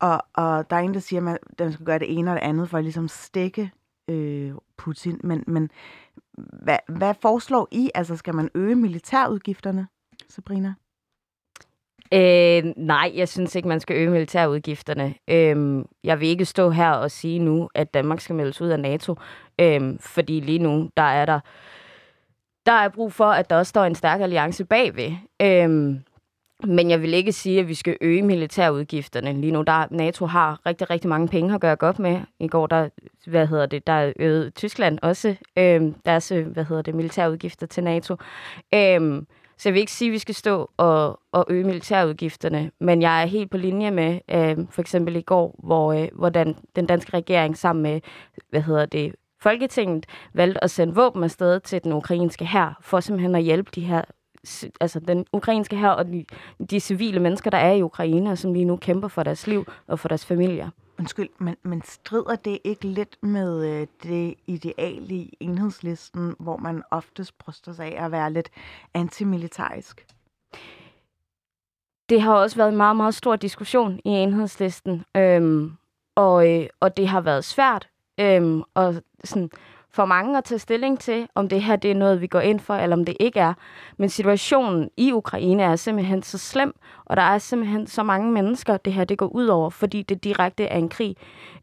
[0.00, 2.42] Og, og der er en, der siger, at man skal gøre det ene og det
[2.42, 3.70] andet for at ligesom stikke
[4.08, 5.20] øh, Putin.
[5.24, 5.70] Men, men
[6.62, 7.90] hvad, hvad foreslår I?
[7.94, 9.86] Altså, skal man øge militærudgifterne,
[10.28, 10.74] Sabrina?
[12.12, 15.14] Øh, nej, jeg synes ikke, man skal øge militærudgifterne.
[15.28, 18.80] Øh, jeg vil ikke stå her og sige nu, at Danmark skal meldes ud af
[18.80, 19.16] NATO,
[19.60, 21.40] øh, fordi lige nu, der er der,
[22.66, 25.12] der er brug for, at der også står en stærk alliance bagved.
[25.42, 26.00] Øh,
[26.64, 29.40] men jeg vil ikke sige, at vi skal øge militærudgifterne.
[29.40, 32.20] Lige nu, der NATO har rigtig, rigtig mange penge at gøre godt med.
[32.40, 32.88] I går, der,
[33.26, 38.16] hvad hedder det, der øgede Tyskland også øh, deres, hvad hedder det, militærudgifter til NATO.
[38.74, 39.22] Øh,
[39.58, 43.22] så jeg vil ikke sige, at vi skal stå og, og øge militærudgifterne, men jeg
[43.22, 47.16] er helt på linje med, øh, for eksempel i går, hvor, øh, hvordan den danske
[47.16, 48.00] regering sammen med,
[48.50, 53.34] hvad hedder det, Folketinget valgte at sende våben afsted til den ukrainske hær, for simpelthen
[53.34, 54.02] at hjælpe de her
[54.80, 56.24] altså den ukrainske her og de,
[56.70, 59.64] de civile mennesker, der er i Ukraine, og som lige nu kæmper for deres liv
[59.86, 60.70] og for deres familier.
[60.98, 66.82] Undskyld, men, men strider det ikke lidt med øh, det ideal i enhedslisten, hvor man
[66.90, 68.50] oftest bryster sig af at være lidt
[68.94, 70.06] antimilitarisk?
[72.08, 75.72] Det har også været en meget, meget stor diskussion i enhedslisten, øhm,
[76.16, 77.88] og, øh, og det har været svært
[78.20, 79.50] øhm, at sådan,
[79.90, 82.60] for mange at tage stilling til, om det her det er noget, vi går ind
[82.60, 83.54] for, eller om det ikke er.
[83.96, 86.74] Men situationen i Ukraine er simpelthen så slem,
[87.04, 90.24] og der er simpelthen så mange mennesker, det her det går ud over, fordi det
[90.24, 91.16] direkte er en krig,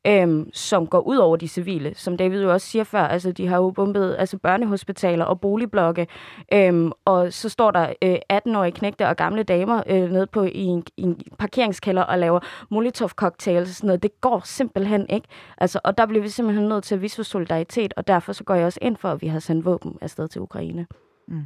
[0.07, 1.93] øhm, som går ud over de civile.
[1.95, 6.07] Som David jo også siger før, altså de har jo bombet altså børnehospitaler og boligblokke,
[6.53, 10.63] øhm, og så står der øh, 18-årige knægte og gamle damer øh, nede på i
[10.63, 14.03] en, i en parkeringskælder og laver molotov-cocktails og sådan noget.
[14.03, 15.27] Det går simpelthen ikke.
[15.57, 18.55] Altså, og der bliver vi simpelthen nødt til at vise solidaritet, og derfor så går
[18.55, 20.87] jeg også ind for, at vi har sendt våben afsted til Ukraine.
[21.27, 21.45] Mm.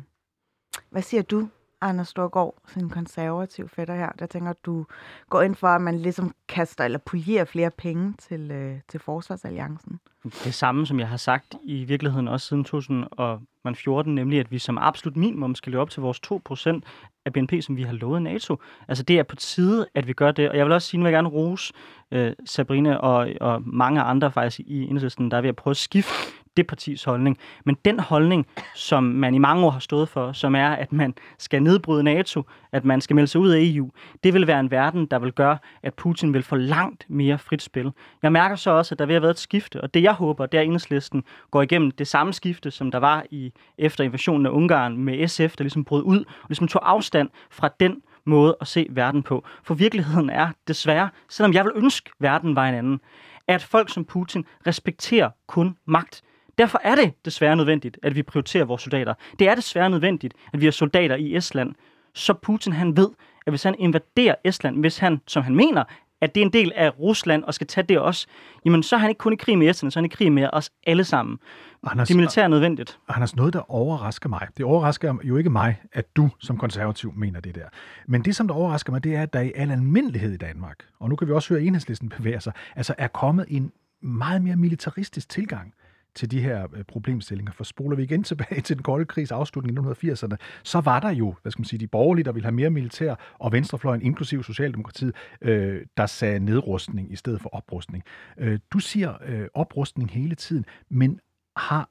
[0.90, 1.48] Hvad siger du,
[1.82, 4.86] Anders Storgård, sin konservativ fætter her, der tænker, at du
[5.30, 10.00] går ind for, at man ligesom kaster eller polierer flere penge til, øh, til Forsvarsalliancen?
[10.24, 14.78] Det samme, som jeg har sagt i virkeligheden også siden 2014, nemlig at vi som
[14.78, 16.82] absolut minimum skal leve op til vores 2%
[17.26, 18.58] af BNP, som vi har lovet NATO.
[18.88, 20.50] Altså det er på tide, at vi gør det.
[20.50, 21.74] Og jeg vil også sige, at jeg vil gerne rose
[22.12, 25.78] øh, Sabrina og, og mange andre faktisk i enhedslisten, der er ved at prøve at
[25.78, 26.14] skifte
[26.60, 27.38] det partis holdning.
[27.66, 31.14] Men den holdning, som man i mange år har stået for, som er, at man
[31.38, 33.90] skal nedbryde NATO, at man skal melde sig ud af EU,
[34.24, 37.62] det vil være en verden, der vil gøre, at Putin vil få langt mere frit
[37.62, 37.92] spil.
[38.24, 40.46] Jeg mærker så også, at der vil have været et skifte, og det jeg håber,
[40.46, 44.46] det er, at enhedslisten går igennem det samme skifte, som der var i efter invasionen
[44.46, 48.58] af Ungarn med SF, der ligesom brød ud og ligesom tog afstand fra den måde
[48.62, 49.46] at se verden på.
[49.64, 53.00] For virkeligheden er desværre, selvom jeg vil ønske, verden var en anden,
[53.48, 56.22] at folk som Putin respekterer kun magt.
[56.60, 59.14] Derfor er det desværre nødvendigt, at vi prioriterer vores soldater.
[59.40, 61.76] Det er desværre nødvendigt, at vi har soldater i Estland,
[62.14, 63.10] så Putin han ved,
[63.46, 65.84] at hvis han invaderer Estland, hvis han, som han mener,
[66.22, 68.28] at det er en del af Rusland og skal tage det også,
[68.66, 70.32] jamen så er han ikke kun i krig med Estland, så er han i krig
[70.32, 71.38] med os alle sammen.
[71.84, 73.00] Anders, det er nødvendigt.
[73.08, 77.40] Anders, noget, der overrasker mig, det overrasker jo ikke mig, at du som konservativ mener
[77.40, 77.66] det der.
[78.08, 80.78] Men det, som der overrasker mig, det er, at der i al almindelighed i Danmark,
[81.00, 84.42] og nu kan vi også høre, at enhedslisten bevæger sig, altså er kommet en meget
[84.42, 85.74] mere militaristisk tilgang
[86.16, 87.52] til de her øh, problemstillinger.
[87.52, 91.10] For spoler vi igen tilbage til den kolde krigs afslutning i 1980'erne, så var der
[91.10, 94.44] jo, hvad skal man sige, de borgerlige, der ville have mere militær, og venstrefløjen, inklusive
[94.44, 98.04] Socialdemokratiet, øh, der sagde nedrustning i stedet for oprustning.
[98.38, 101.20] Øh, du siger øh, oprustning hele tiden, men
[101.56, 101.90] har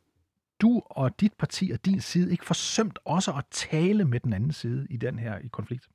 [0.60, 4.52] du og dit parti og din side ikke forsømt også at tale med den anden
[4.52, 5.88] side i den her i konflikt?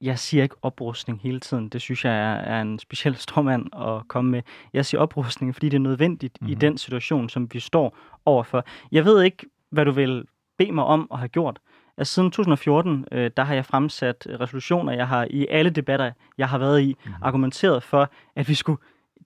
[0.00, 1.68] Jeg siger ikke oprustning hele tiden.
[1.68, 4.42] Det synes jeg er, er en speciel strømmand at komme med.
[4.72, 6.52] Jeg siger oprustning, fordi det er nødvendigt mm-hmm.
[6.52, 6.60] i mhm.
[6.60, 8.64] den situation, som vi står overfor.
[8.92, 10.24] Jeg ved ikke, hvad du vil
[10.58, 11.58] bede mig om at have gjort.
[11.96, 14.92] Altså, siden 2014, øh, der har jeg fremsat resolutioner.
[14.92, 17.22] Jeg har i alle debatter, jeg har været i, mm-hmm.
[17.22, 18.78] argumenteret for, at vi skulle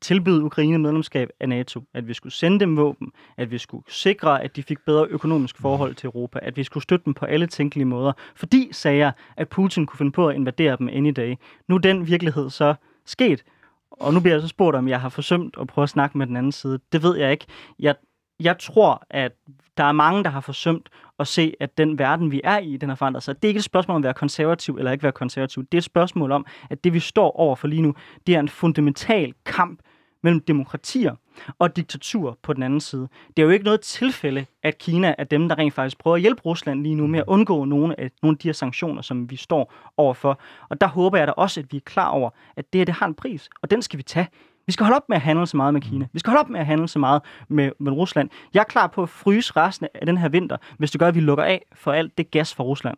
[0.05, 4.43] tilbyde Ukraine medlemskab af NATO, at vi skulle sende dem våben, at vi skulle sikre,
[4.43, 7.47] at de fik bedre økonomisk forhold til Europa, at vi skulle støtte dem på alle
[7.47, 11.35] tænkelige måder, fordi, sagde jeg, at Putin kunne finde på at invadere dem any day.
[11.69, 12.75] Nu er den virkelighed så
[13.07, 13.45] sket,
[13.91, 16.27] og nu bliver jeg så spurgt, om jeg har forsømt at prøve at snakke med
[16.27, 16.79] den anden side.
[16.93, 17.47] Det ved jeg ikke.
[17.79, 17.95] Jeg,
[18.41, 19.33] jeg tror, at
[19.77, 20.89] der er mange, der har forsømt
[21.19, 23.37] at se, at den verden, vi er i, den har forandret sig.
[23.37, 25.63] Det er ikke et spørgsmål om at være konservativ eller ikke være konservativ.
[25.63, 27.95] Det er et spørgsmål om, at det, vi står over for lige nu,
[28.27, 29.81] det er en fundamental kamp
[30.25, 31.15] mellem demokratier
[31.59, 33.09] og diktatur på den anden side.
[33.37, 36.21] Det er jo ikke noget tilfælde, at Kina er dem, der rent faktisk prøver at
[36.21, 39.31] hjælpe Rusland lige nu med at undgå nogle af, nogle af de her sanktioner, som
[39.31, 40.41] vi står overfor.
[40.69, 42.95] Og der håber jeg da også, at vi er klar over, at det her det
[42.95, 44.29] har en pris, og den skal vi tage.
[44.67, 46.07] Vi skal holde op med at handle så meget med Kina.
[46.13, 48.31] Vi skal holde op med at handle så meget med, med Rusland.
[48.55, 51.15] Jeg er klar på at fryse resten af den her vinter, hvis det gør, at
[51.15, 52.97] vi lukker af for alt det gas fra Rusland.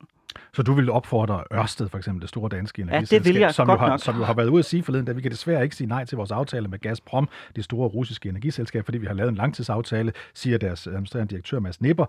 [0.52, 3.76] Så du vil opfordre Ørsted, for eksempel det store danske energiselskab, ja, det som, jo
[3.76, 4.00] har, nok.
[4.00, 6.04] som jo har været ude at sige forleden, at vi kan desværre ikke sige nej
[6.04, 10.12] til vores aftale med Gazprom, det store russiske energiselskab, fordi vi har lavet en langtidsaftale,
[10.34, 12.06] siger deres administrerende direktør Mads Nipper.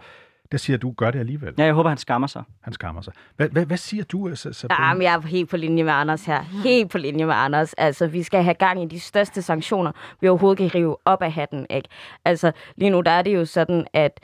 [0.52, 1.54] Der siger du, gør det alligevel.
[1.58, 2.44] Ja, jeg håber, han skammer sig.
[2.62, 3.14] Han skammer sig.
[3.36, 4.88] Hvad, hvad, hvad siger du, Sabrina?
[4.88, 6.42] Jamen, jeg er helt på linje med Anders her.
[6.64, 7.74] Helt på linje med Anders.
[7.74, 11.32] Altså, vi skal have gang i de største sanktioner, vi overhovedet kan rive op af
[11.32, 11.68] hatten.
[11.70, 11.90] Ikke?
[12.26, 14.20] Altså, lige nu der er det jo sådan, at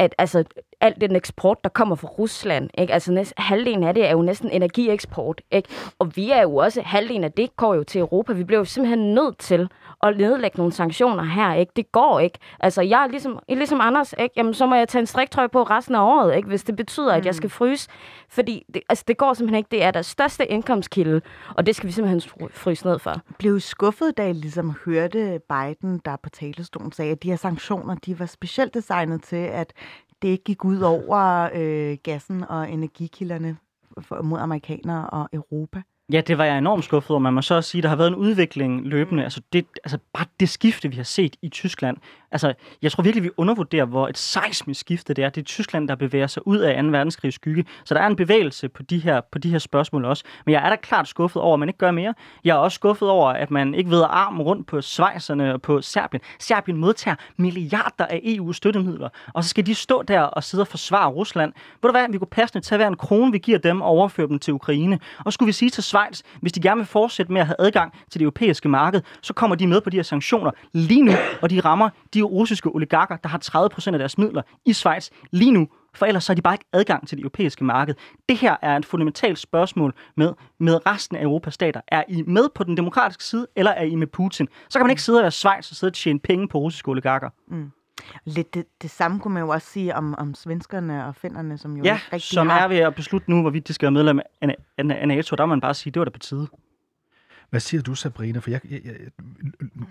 [0.00, 0.44] at altså,
[0.80, 2.92] alt den eksport, der kommer fra Rusland, ikke?
[2.92, 5.68] altså næst, halvdelen af det er jo næsten energieksport, ikke?
[5.98, 8.32] og vi er jo også, halvdelen af det går jo til Europa.
[8.32, 9.68] Vi bliver jo simpelthen nødt til
[10.02, 11.54] at nedlægge nogle sanktioner her.
[11.54, 11.72] Ikke?
[11.76, 12.38] Det går ikke.
[12.60, 14.32] Altså, jeg er ligesom, ligesom Anders, ikke?
[14.36, 16.48] Jamen, så må jeg tage en striktrøje på resten af året, ikke?
[16.48, 17.88] hvis det betyder, at jeg skal fryse.
[18.28, 19.68] Fordi det, altså, det går simpelthen ikke.
[19.70, 21.20] Det er deres største indkomstkilde,
[21.56, 23.14] og det skal vi simpelthen fryse ned for.
[23.38, 27.94] Blev skuffet, da I ligesom hørte Biden, der på talestolen sagde, at de her sanktioner,
[27.94, 29.72] de var specielt designet til, at
[30.22, 33.56] det ikke gik ud over øh, gassen og energikilderne
[34.00, 35.82] for, mod amerikanere og Europa?
[36.12, 37.18] Ja, det var jeg enormt skuffet over.
[37.18, 39.24] Man må så også sige, at der har været en udvikling løbende.
[39.24, 41.96] Altså, det, altså bare det skifte, vi har set i Tyskland.
[42.30, 45.28] Altså, jeg tror virkelig, vi undervurderer, hvor et seismisk skifte det er.
[45.28, 46.88] Det er Tyskland, der bevæger sig ud af 2.
[46.88, 47.64] verdenskrigs skygge.
[47.84, 50.24] Så der er en bevægelse på de her, på de her spørgsmål også.
[50.46, 52.14] Men jeg er da klart skuffet over, at man ikke gør mere.
[52.44, 55.82] Jeg er også skuffet over, at man ikke ved armen rundt på Schweizerne og på
[55.82, 56.20] Serbien.
[56.38, 61.08] Serbien modtager milliarder af EU-støttemidler, og så skal de stå der og sidde og forsvare
[61.08, 61.52] Rusland.
[61.82, 64.28] Ved du hvad, vi kunne passende tage hver en krone, vi giver dem, og overføre
[64.28, 64.98] dem til Ukraine.
[65.24, 65.97] Og skulle vi sige til Schweiz,
[66.40, 69.56] hvis de gerne vil fortsætte med at have adgang til det europæiske marked, så kommer
[69.56, 73.28] de med på de her sanktioner lige nu, og de rammer de russiske oligarker, der
[73.28, 76.54] har 30% af deres midler i Schweiz lige nu, for ellers så har de bare
[76.54, 77.94] ikke adgang til det europæiske marked.
[78.28, 81.80] Det her er et fundamentalt spørgsmål med, med resten af Europas stater.
[81.88, 84.48] Er I med på den demokratiske side, eller er I med Putin?
[84.68, 86.88] Så kan man ikke sidde og være Schweiz og sidde og tjene penge på russiske
[86.88, 87.30] oligarker.
[87.48, 87.70] Mm.
[88.24, 91.76] Lidt det, det samme kunne man jo også sige om, om svenskerne og finnerne, som
[91.76, 92.60] jo Ja, ikke rigtig som har...
[92.60, 95.36] er ved at beslutte nu, hvorvidt de skal være medlem af, af, af NATO.
[95.36, 96.48] Der må man bare sige, det var da på tide.
[97.50, 98.38] Hvad siger du, Sabrina?
[98.38, 98.94] For jeg, jeg, jeg,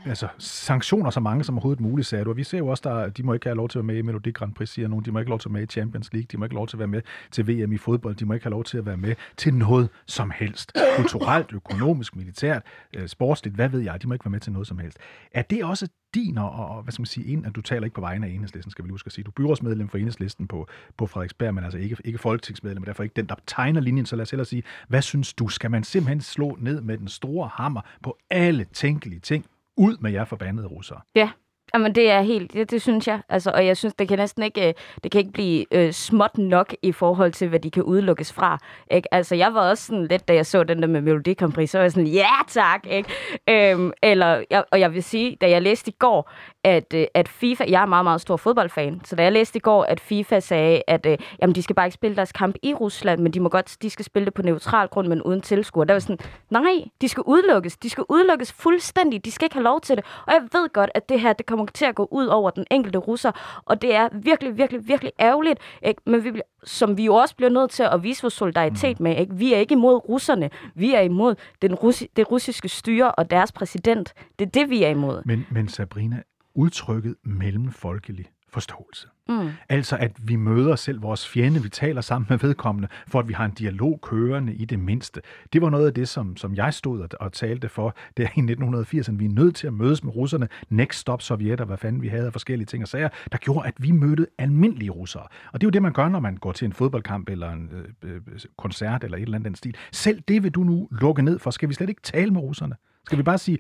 [0.06, 2.30] altså, sanktioner så mange som overhovedet muligt, sagde du.
[2.30, 3.98] Og vi ser jo også, der, de må ikke have lov til at være med
[3.98, 5.06] i Melodi Grand Prix, siger nogen.
[5.06, 6.28] De må ikke have lov til at være med i Champions League.
[6.32, 7.02] De må ikke have lov til at være med
[7.32, 8.16] til VM i fodbold.
[8.16, 10.74] De må ikke have lov til at være med til noget som helst.
[10.96, 12.64] Kulturelt, økonomisk, militært,
[12.96, 14.02] øh, sportsligt, hvad ved jeg.
[14.02, 14.98] De må ikke være med til noget som helst.
[15.32, 17.96] Er det også din, og, og hvad skal man sige, ind, at du taler ikke
[17.96, 19.24] på vegne af enhedslisten, skal vi huske at sige.
[19.24, 23.04] Du er byrådsmedlem for enhedslisten på, på Frederiksberg, men altså ikke, ikke folketingsmedlem, og derfor
[23.04, 24.06] ikke den, der tegner linjen.
[24.06, 25.48] Så lad os hellere sige, hvad synes du?
[25.48, 29.46] Skal man simpelthen slå ned med den store hammer på alle tænkelige ting?
[29.78, 31.02] Ud med jer forbandede russere.
[31.16, 31.30] Ja,
[31.74, 33.20] Jamen, det er helt, det, det synes jeg.
[33.30, 36.38] Altså, og jeg synes, det kan næsten ikke, øh, det kan ikke blive øh, småt
[36.38, 38.58] nok i forhold til, hvad de kan udelukkes fra.
[38.92, 39.14] Ikke?
[39.14, 41.70] Altså, jeg var også sådan lidt, da jeg så den der med Melodi Grand Prix,
[41.70, 42.88] så var jeg sådan, ja tak!
[42.90, 43.10] Ikke?
[43.50, 46.32] Øhm, eller, jeg, og jeg vil sige, da jeg læste i går,
[46.64, 49.60] at, øh, at FIFA, jeg er meget, meget stor fodboldfan, så da jeg læste i
[49.60, 52.74] går, at FIFA sagde, at øh, jamen, de skal bare ikke spille deres kamp i
[52.74, 55.84] Rusland, men de må godt, de skal spille det på neutral grund, men uden tilskuer.
[55.84, 57.78] Der var sådan, nej, de skal udelukkes.
[57.78, 59.26] De skal udelukkes fuldstændig.
[59.26, 60.06] De skal ikke have lov til det.
[60.28, 62.66] Og jeg ved godt, at det her, det kommer til at gå ud over den
[62.72, 66.02] enkelte russer, og det er virkelig, virkelig, virkelig ærgerligt, ikke?
[66.06, 69.18] men vi, som vi jo også bliver nødt til at vise vores solidaritet med.
[69.18, 69.36] Ikke?
[69.36, 73.52] Vi er ikke imod russerne, vi er imod den russi- det russiske styre og deres
[73.52, 74.14] præsident.
[74.40, 75.22] Det er det, vi er imod.
[75.26, 76.22] Men, men Sabrina,
[76.56, 79.08] udtrykket mellemfolkelig forståelse.
[79.30, 79.50] Mm.
[79.70, 83.34] Altså, at vi møder selv vores fjende, vi taler sammen med vedkommende, for at vi
[83.34, 85.22] har en dialog kørende i det mindste.
[85.54, 88.40] Det var noget af det, som, som jeg stod og, og talte for der i
[88.40, 89.16] 1980'erne.
[89.18, 90.48] Vi er nødt til at mødes med russerne.
[90.70, 93.68] Next stop Sovjet, og hvad fanden vi havde af forskellige ting og sager, der gjorde,
[93.68, 95.24] at vi mødte almindelige russere.
[95.54, 97.70] Og det er jo det, man gør, når man går til en fodboldkamp eller en
[98.04, 98.22] øh, øh,
[98.58, 99.76] koncert eller et eller andet den stil.
[99.92, 101.52] Selv det vil du nu lukke ned for.
[101.52, 102.76] Skal vi slet ikke tale med russerne?
[103.06, 103.58] Skal vi bare sige,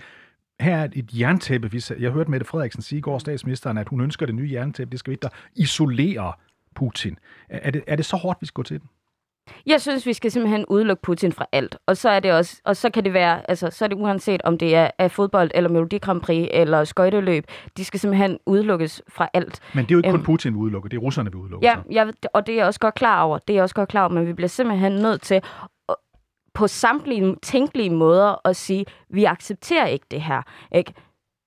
[0.60, 1.72] her er et jerntæppe.
[1.72, 4.92] Vi, jeg hørte Mette Frederiksen sige i går, statsministeren, at hun ønsker det nye jerntæppe.
[4.92, 6.40] Det skal vi ikke, der isolerer
[6.76, 7.18] Putin.
[7.50, 8.90] Er det, er det så hårdt, vi skal gå til den?
[9.66, 11.78] Jeg synes, vi skal simpelthen udelukke Putin fra alt.
[11.86, 14.42] Og så er det også, og så kan det være, altså, så er det uanset
[14.42, 17.44] om det er, er fodbold, eller Melodi Grand Prix, eller skøjteløb.
[17.78, 19.60] De skal simpelthen udelukkes fra alt.
[19.76, 20.26] Men det er jo ikke kun Øhm.
[20.26, 20.90] Putin, vi udelukker.
[20.90, 21.70] Det er russerne, vi udelukker.
[21.70, 21.82] Ja, så.
[21.92, 23.38] jeg, og det er jeg også godt klar over.
[23.38, 25.44] Det er jeg også godt klar over, men vi bliver simpelthen nødt til at-
[26.58, 30.42] på samtlige tænkelige måder at sige, vi accepterer ikke det her.
[30.72, 30.94] Ikke?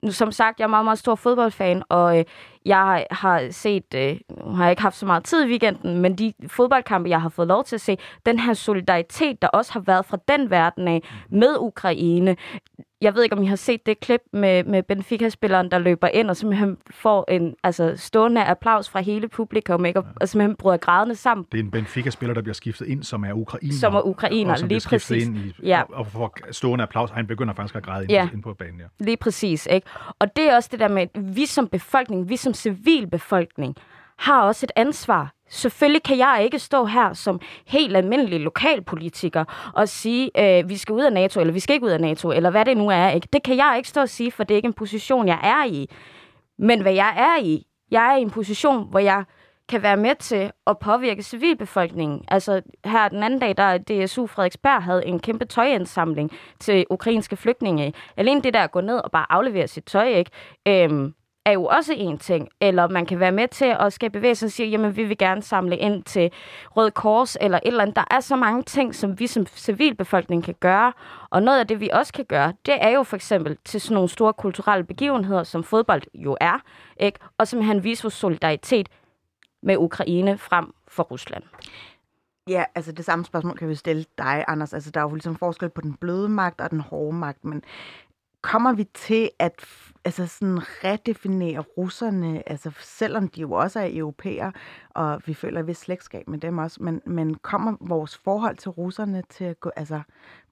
[0.03, 2.25] Nu, som sagt, jeg er meget, meget stor fodboldfan, og øh,
[2.65, 6.17] jeg har set, øh, nu har jeg ikke haft så meget tid i weekenden, men
[6.17, 9.79] de fodboldkampe, jeg har fået lov til at se, den her solidaritet, der også har
[9.79, 12.35] været fra den verden af med Ukraine.
[13.01, 16.29] Jeg ved ikke, om I har set det klip med, med Benfica-spilleren, der løber ind
[16.29, 19.99] og simpelthen får en altså, stående applaus fra hele publikum, ikke?
[19.99, 21.45] Og, og simpelthen bryder grædende sammen.
[21.51, 23.73] Det er en Benfica-spiller, der bliver skiftet ind, som er ukrainer.
[23.73, 25.27] Som er ukrainer, og som lige præcis.
[25.27, 25.81] Ind i, Ja.
[25.81, 27.09] og, og får stående applaus.
[27.09, 28.29] Han begynder faktisk at græde ind, Ja.
[28.33, 28.79] ind på banen.
[28.79, 28.85] Ja.
[29.05, 29.87] Lige præcis, ikke?
[30.19, 33.75] Og det er også det der med, at vi som befolkning, vi som civilbefolkning,
[34.17, 35.33] har også et ansvar.
[35.49, 40.93] Selvfølgelig kan jeg ikke stå her som helt almindelig lokalpolitiker og sige, øh, vi skal
[40.93, 43.09] ud af NATO, eller vi skal ikke ud af NATO, eller hvad det nu er.
[43.09, 43.27] Ikke?
[43.33, 45.65] Det kan jeg ikke stå og sige, for det er ikke en position, jeg er
[45.65, 45.89] i.
[46.59, 49.23] Men hvad jeg er i, jeg er i en position, hvor jeg
[49.69, 52.23] kan være med til at påvirke civilbefolkningen.
[52.27, 57.93] Altså her den anden dag, der DSU Frederiksberg havde en kæmpe tøjindsamling til ukrainske flygtninge.
[58.17, 60.31] Alene det der at gå ned og bare aflevere sit tøj, ikke?
[60.67, 61.13] Øhm,
[61.45, 62.49] er jo også en ting.
[62.61, 65.41] Eller man kan være med til at skabe bevægelsen og sige, jamen vi vil gerne
[65.41, 66.31] samle ind til
[66.77, 67.95] Røde Kors eller et eller andet.
[67.95, 70.93] Der er så mange ting, som vi som civilbefolkning kan gøre.
[71.29, 73.95] Og noget af det, vi også kan gøre, det er jo for eksempel til sådan
[73.95, 76.59] nogle store kulturelle begivenheder, som fodbold jo er,
[76.97, 77.19] ikke?
[77.37, 78.89] og simpelthen vise vores solidaritet
[79.63, 81.43] med Ukraine frem for Rusland.
[82.47, 84.73] Ja, altså det samme spørgsmål kan vi stille dig, Anders.
[84.73, 87.63] Altså der er jo ligesom forskel på den bløde magt og den hårde magt, men
[88.41, 89.65] kommer vi til at
[90.05, 94.51] altså sådan redefinere russerne, altså selvom de jo også er europæer,
[94.89, 99.23] og vi føler vi slægtskab med dem også, men, men kommer vores forhold til russerne
[99.29, 100.01] til at gå, altså,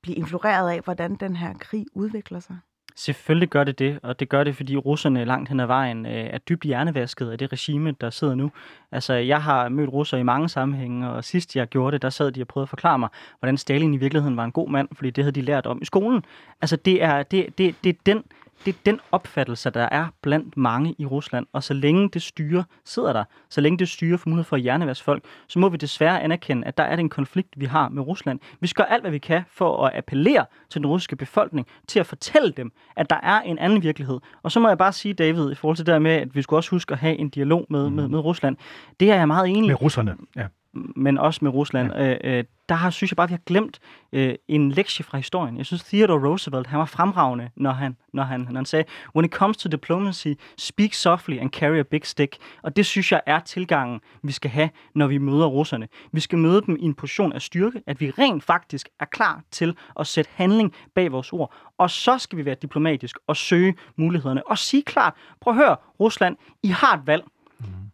[0.01, 2.57] blive influeret af, hvordan den her krig udvikler sig?
[2.99, 6.11] Selvfølgelig gør det det, og det gør det, fordi russerne langt hen ad vejen øh,
[6.11, 8.51] er dybt hjernevasket af det regime, der sidder nu.
[8.91, 12.31] Altså, jeg har mødt russer i mange sammenhænge, og sidst jeg gjorde det, der sad
[12.31, 15.09] de og prøvede at forklare mig, hvordan Stalin i virkeligheden var en god mand, fordi
[15.09, 16.25] det havde de lært om i skolen.
[16.61, 18.23] Altså, det er, det, det, det er den
[18.65, 21.45] det er den opfattelse, der er blandt mange i Rusland.
[21.53, 24.61] Og så længe det styre sidder der, så længe det styre får mulighed for at
[24.61, 27.89] hjernevaske folk, så må vi desværre anerkende, at der er det en konflikt, vi har
[27.89, 28.39] med Rusland.
[28.59, 31.99] Vi skal gøre alt, hvad vi kan for at appellere til den russiske befolkning, til
[31.99, 34.19] at fortælle dem, at der er en anden virkelighed.
[34.43, 36.41] Og så må jeg bare sige, David, i forhold til det der med, at vi
[36.41, 37.95] skulle også huske at have en dialog med, mm.
[37.95, 38.57] med, med Rusland.
[38.99, 39.67] Det er jeg meget enig i.
[39.67, 40.47] Med russerne, ja.
[40.73, 41.93] Men også med Rusland.
[41.93, 42.11] Ja.
[42.11, 43.79] Øh, øh, der har, synes jeg bare, vi har glemt
[44.13, 45.57] øh, en lektie fra historien.
[45.57, 49.25] Jeg synes, Theodore Roosevelt, han var fremragende, når han, når han, når han sagde, when
[49.25, 52.37] it comes to diplomacy, speak softly and carry a big stick.
[52.61, 55.87] Og det synes jeg er tilgangen, vi skal have, når vi møder russerne.
[56.11, 59.41] Vi skal møde dem i en position af styrke, at vi rent faktisk er klar
[59.51, 61.53] til at sætte handling bag vores ord.
[61.77, 64.47] Og så skal vi være diplomatisk og søge mulighederne.
[64.47, 67.23] Og sige klart, prøv at høre, Rusland, I har et valg.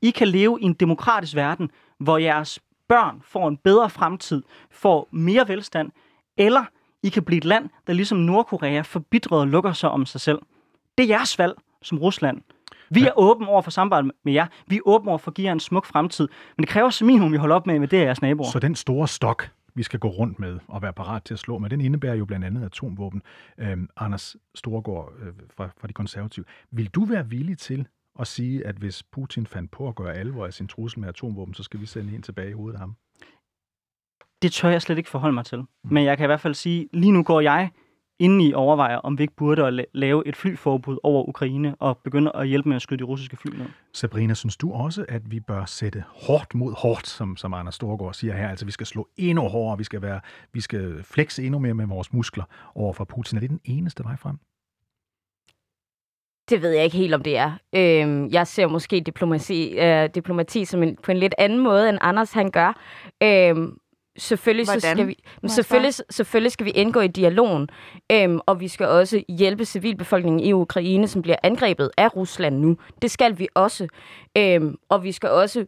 [0.01, 1.69] I kan leve i en demokratisk verden,
[1.99, 5.91] hvor jeres børn får en bedre fremtid, får mere velstand,
[6.37, 6.65] eller
[7.03, 10.39] I kan blive et land, der ligesom Nordkorea forbitret og lukker sig om sig selv.
[10.97, 12.41] Det er jeres valg som Rusland.
[12.89, 14.47] Vi er åbne over for samarbejde med jer.
[14.67, 16.27] Vi er åbne over for at give jer en smuk fremtid.
[16.57, 18.51] Men det kræver som minimum, at vi holder op med, med det af jeres naboer.
[18.51, 21.57] Så den store stok, vi skal gå rundt med og være parat til at slå
[21.57, 23.21] med, den indebærer jo blandt andet atomvåben.
[23.57, 26.45] Øhm, Anders Storgård øh, fra, fra de konservative.
[26.71, 27.87] Vil du være villig til
[28.20, 31.53] at sige, at hvis Putin fandt på at gøre alvor af sin trussel med atomvåben,
[31.53, 32.95] så skal vi sende en tilbage i hovedet af ham?
[34.41, 35.63] Det tør jeg slet ikke forholde mig til.
[35.84, 37.70] Men jeg kan i hvert fald sige, lige nu går jeg
[38.20, 41.97] inde i overvejer, om vi ikke burde at la- lave et flyforbud over Ukraine og
[41.97, 43.66] begynde at hjælpe med at skyde de russiske fly ned.
[43.93, 48.13] Sabrina, synes du også, at vi bør sætte hårdt mod hårdt, som, som Anders Storgård
[48.13, 48.49] siger her?
[48.49, 50.20] Altså, vi skal slå endnu hårdere, vi skal, være,
[50.53, 52.43] vi skal flexe endnu mere med vores muskler
[52.76, 53.38] over for Putin.
[53.38, 54.38] Er det den eneste vej frem?
[56.49, 57.51] Det ved jeg ikke helt, om det er.
[57.75, 61.97] Øhm, jeg ser måske diplomati, øh, diplomati som en, på en lidt anden måde, end
[62.01, 62.81] Anders han gør.
[63.23, 63.77] Øhm,
[64.17, 67.69] selvfølgelig, så skal vi, men selvfølgelig, selvfølgelig skal vi indgå i dialogen,
[68.11, 72.77] øhm, og vi skal også hjælpe civilbefolkningen i Ukraine, som bliver angrebet af Rusland nu.
[73.01, 73.87] Det skal vi også.
[74.37, 75.65] Øhm, og vi skal også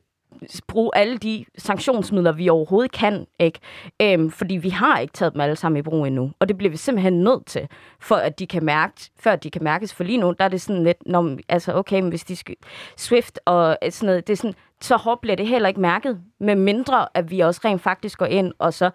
[0.68, 3.60] bruge alle de sanktionsmidler, vi overhovedet kan, ikke?
[4.02, 6.72] Øhm, fordi vi har ikke taget dem alle sammen i brug endnu, og det bliver
[6.72, 7.68] vi simpelthen nødt til,
[8.00, 9.94] for at de kan mærke, før de kan mærkes.
[9.94, 12.56] For lige nu, der er det sådan lidt, når, altså okay, men hvis de skal,
[12.98, 16.22] Swift og øh, sådan noget, det er sådan, så hårdt bliver det heller ikke mærket,
[16.40, 18.90] med mindre at vi også rent faktisk går ind og så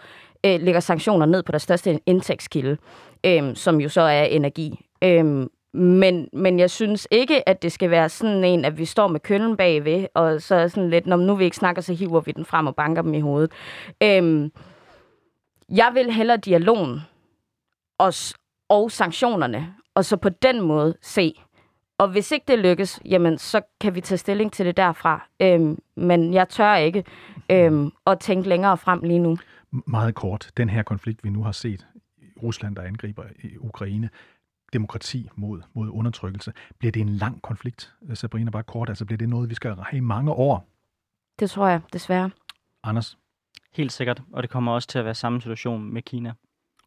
[0.47, 2.77] øh, lægger sanktioner ned på deres største indtægtskilde,
[3.27, 4.87] øh, som jo så er energi.
[5.05, 9.09] Øh, men, men jeg synes ikke, at det skal være sådan en, at vi står
[9.09, 12.21] med køllen bagved, og så er sådan lidt, når nu vi ikke snakker, så hiver
[12.21, 13.53] vi den frem og banker dem i hovedet.
[14.03, 14.53] Øhm,
[15.69, 17.01] jeg vil hellere dialogen
[17.99, 18.13] og,
[18.69, 21.35] og sanktionerne, og så på den måde se.
[21.99, 25.29] Og hvis ikke det lykkes, jamen, så kan vi tage stilling til det derfra.
[25.41, 27.05] Øhm, men jeg tør ikke
[27.51, 29.39] øhm, at tænke længere frem lige nu.
[29.87, 31.87] Meget kort, den her konflikt, vi nu har set,
[32.43, 33.23] Rusland, der angriber
[33.61, 34.11] Ukraine,
[34.73, 38.89] demokrati mod, mod undertrykkelse, bliver det en lang konflikt, Sabrina, bare kort?
[38.89, 40.69] Altså bliver det noget, vi skal have i mange år?
[41.39, 42.31] Det tror jeg, desværre.
[42.83, 43.19] Anders,
[43.73, 46.33] Helt sikkert, og det kommer også til at være samme situation med Kina.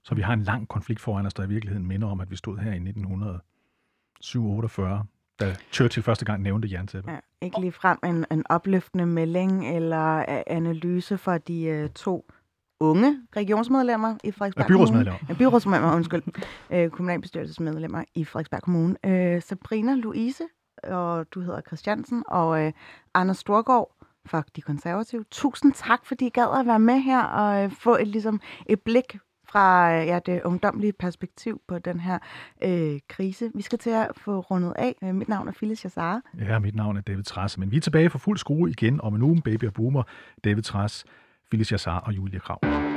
[0.03, 2.35] så vi har en lang konflikt foran os, der i virkeligheden minder om, at vi
[2.35, 5.05] stod her i 1947,
[5.39, 7.11] da Churchill første gang nævnte jerntæppet.
[7.11, 12.31] Ja, ikke lige frem en, en opløftende melding eller øh, analyse for de øh, to
[12.79, 15.17] unge regionsmedlemmer i Frederiksberg Ja, byrådsmedlemmer.
[15.19, 15.33] Kommune.
[15.33, 16.23] Ja, byrådsmedlemmer, undskyld.
[16.71, 18.95] Øh, kommunalbestyrelsesmedlemmer i Frederiksberg Kommune.
[19.05, 20.43] Øh, Sabrina Louise,
[20.83, 22.71] og du hedder Christiansen, og øh,
[23.13, 23.95] Anders Storgård
[24.25, 25.25] fra De Konservative.
[25.31, 28.81] Tusind tak, fordi I gad at være med her og øh, få et, ligesom, et
[28.81, 29.17] blik
[29.49, 32.19] fra ja, det ungdomlige perspektiv på den her
[32.63, 33.51] øh, krise.
[33.55, 35.13] Vi skal til at få rundet af.
[35.13, 36.21] Mit navn er Phyllis Jassara.
[36.39, 39.15] Ja, mit navn er David Trasse, men vi er tilbage for fuld skrue igen om
[39.15, 39.41] en uge.
[39.41, 40.03] Baby og Boomer,
[40.43, 41.05] David Trass,
[41.51, 42.94] Felicia Saar og Julia Krav.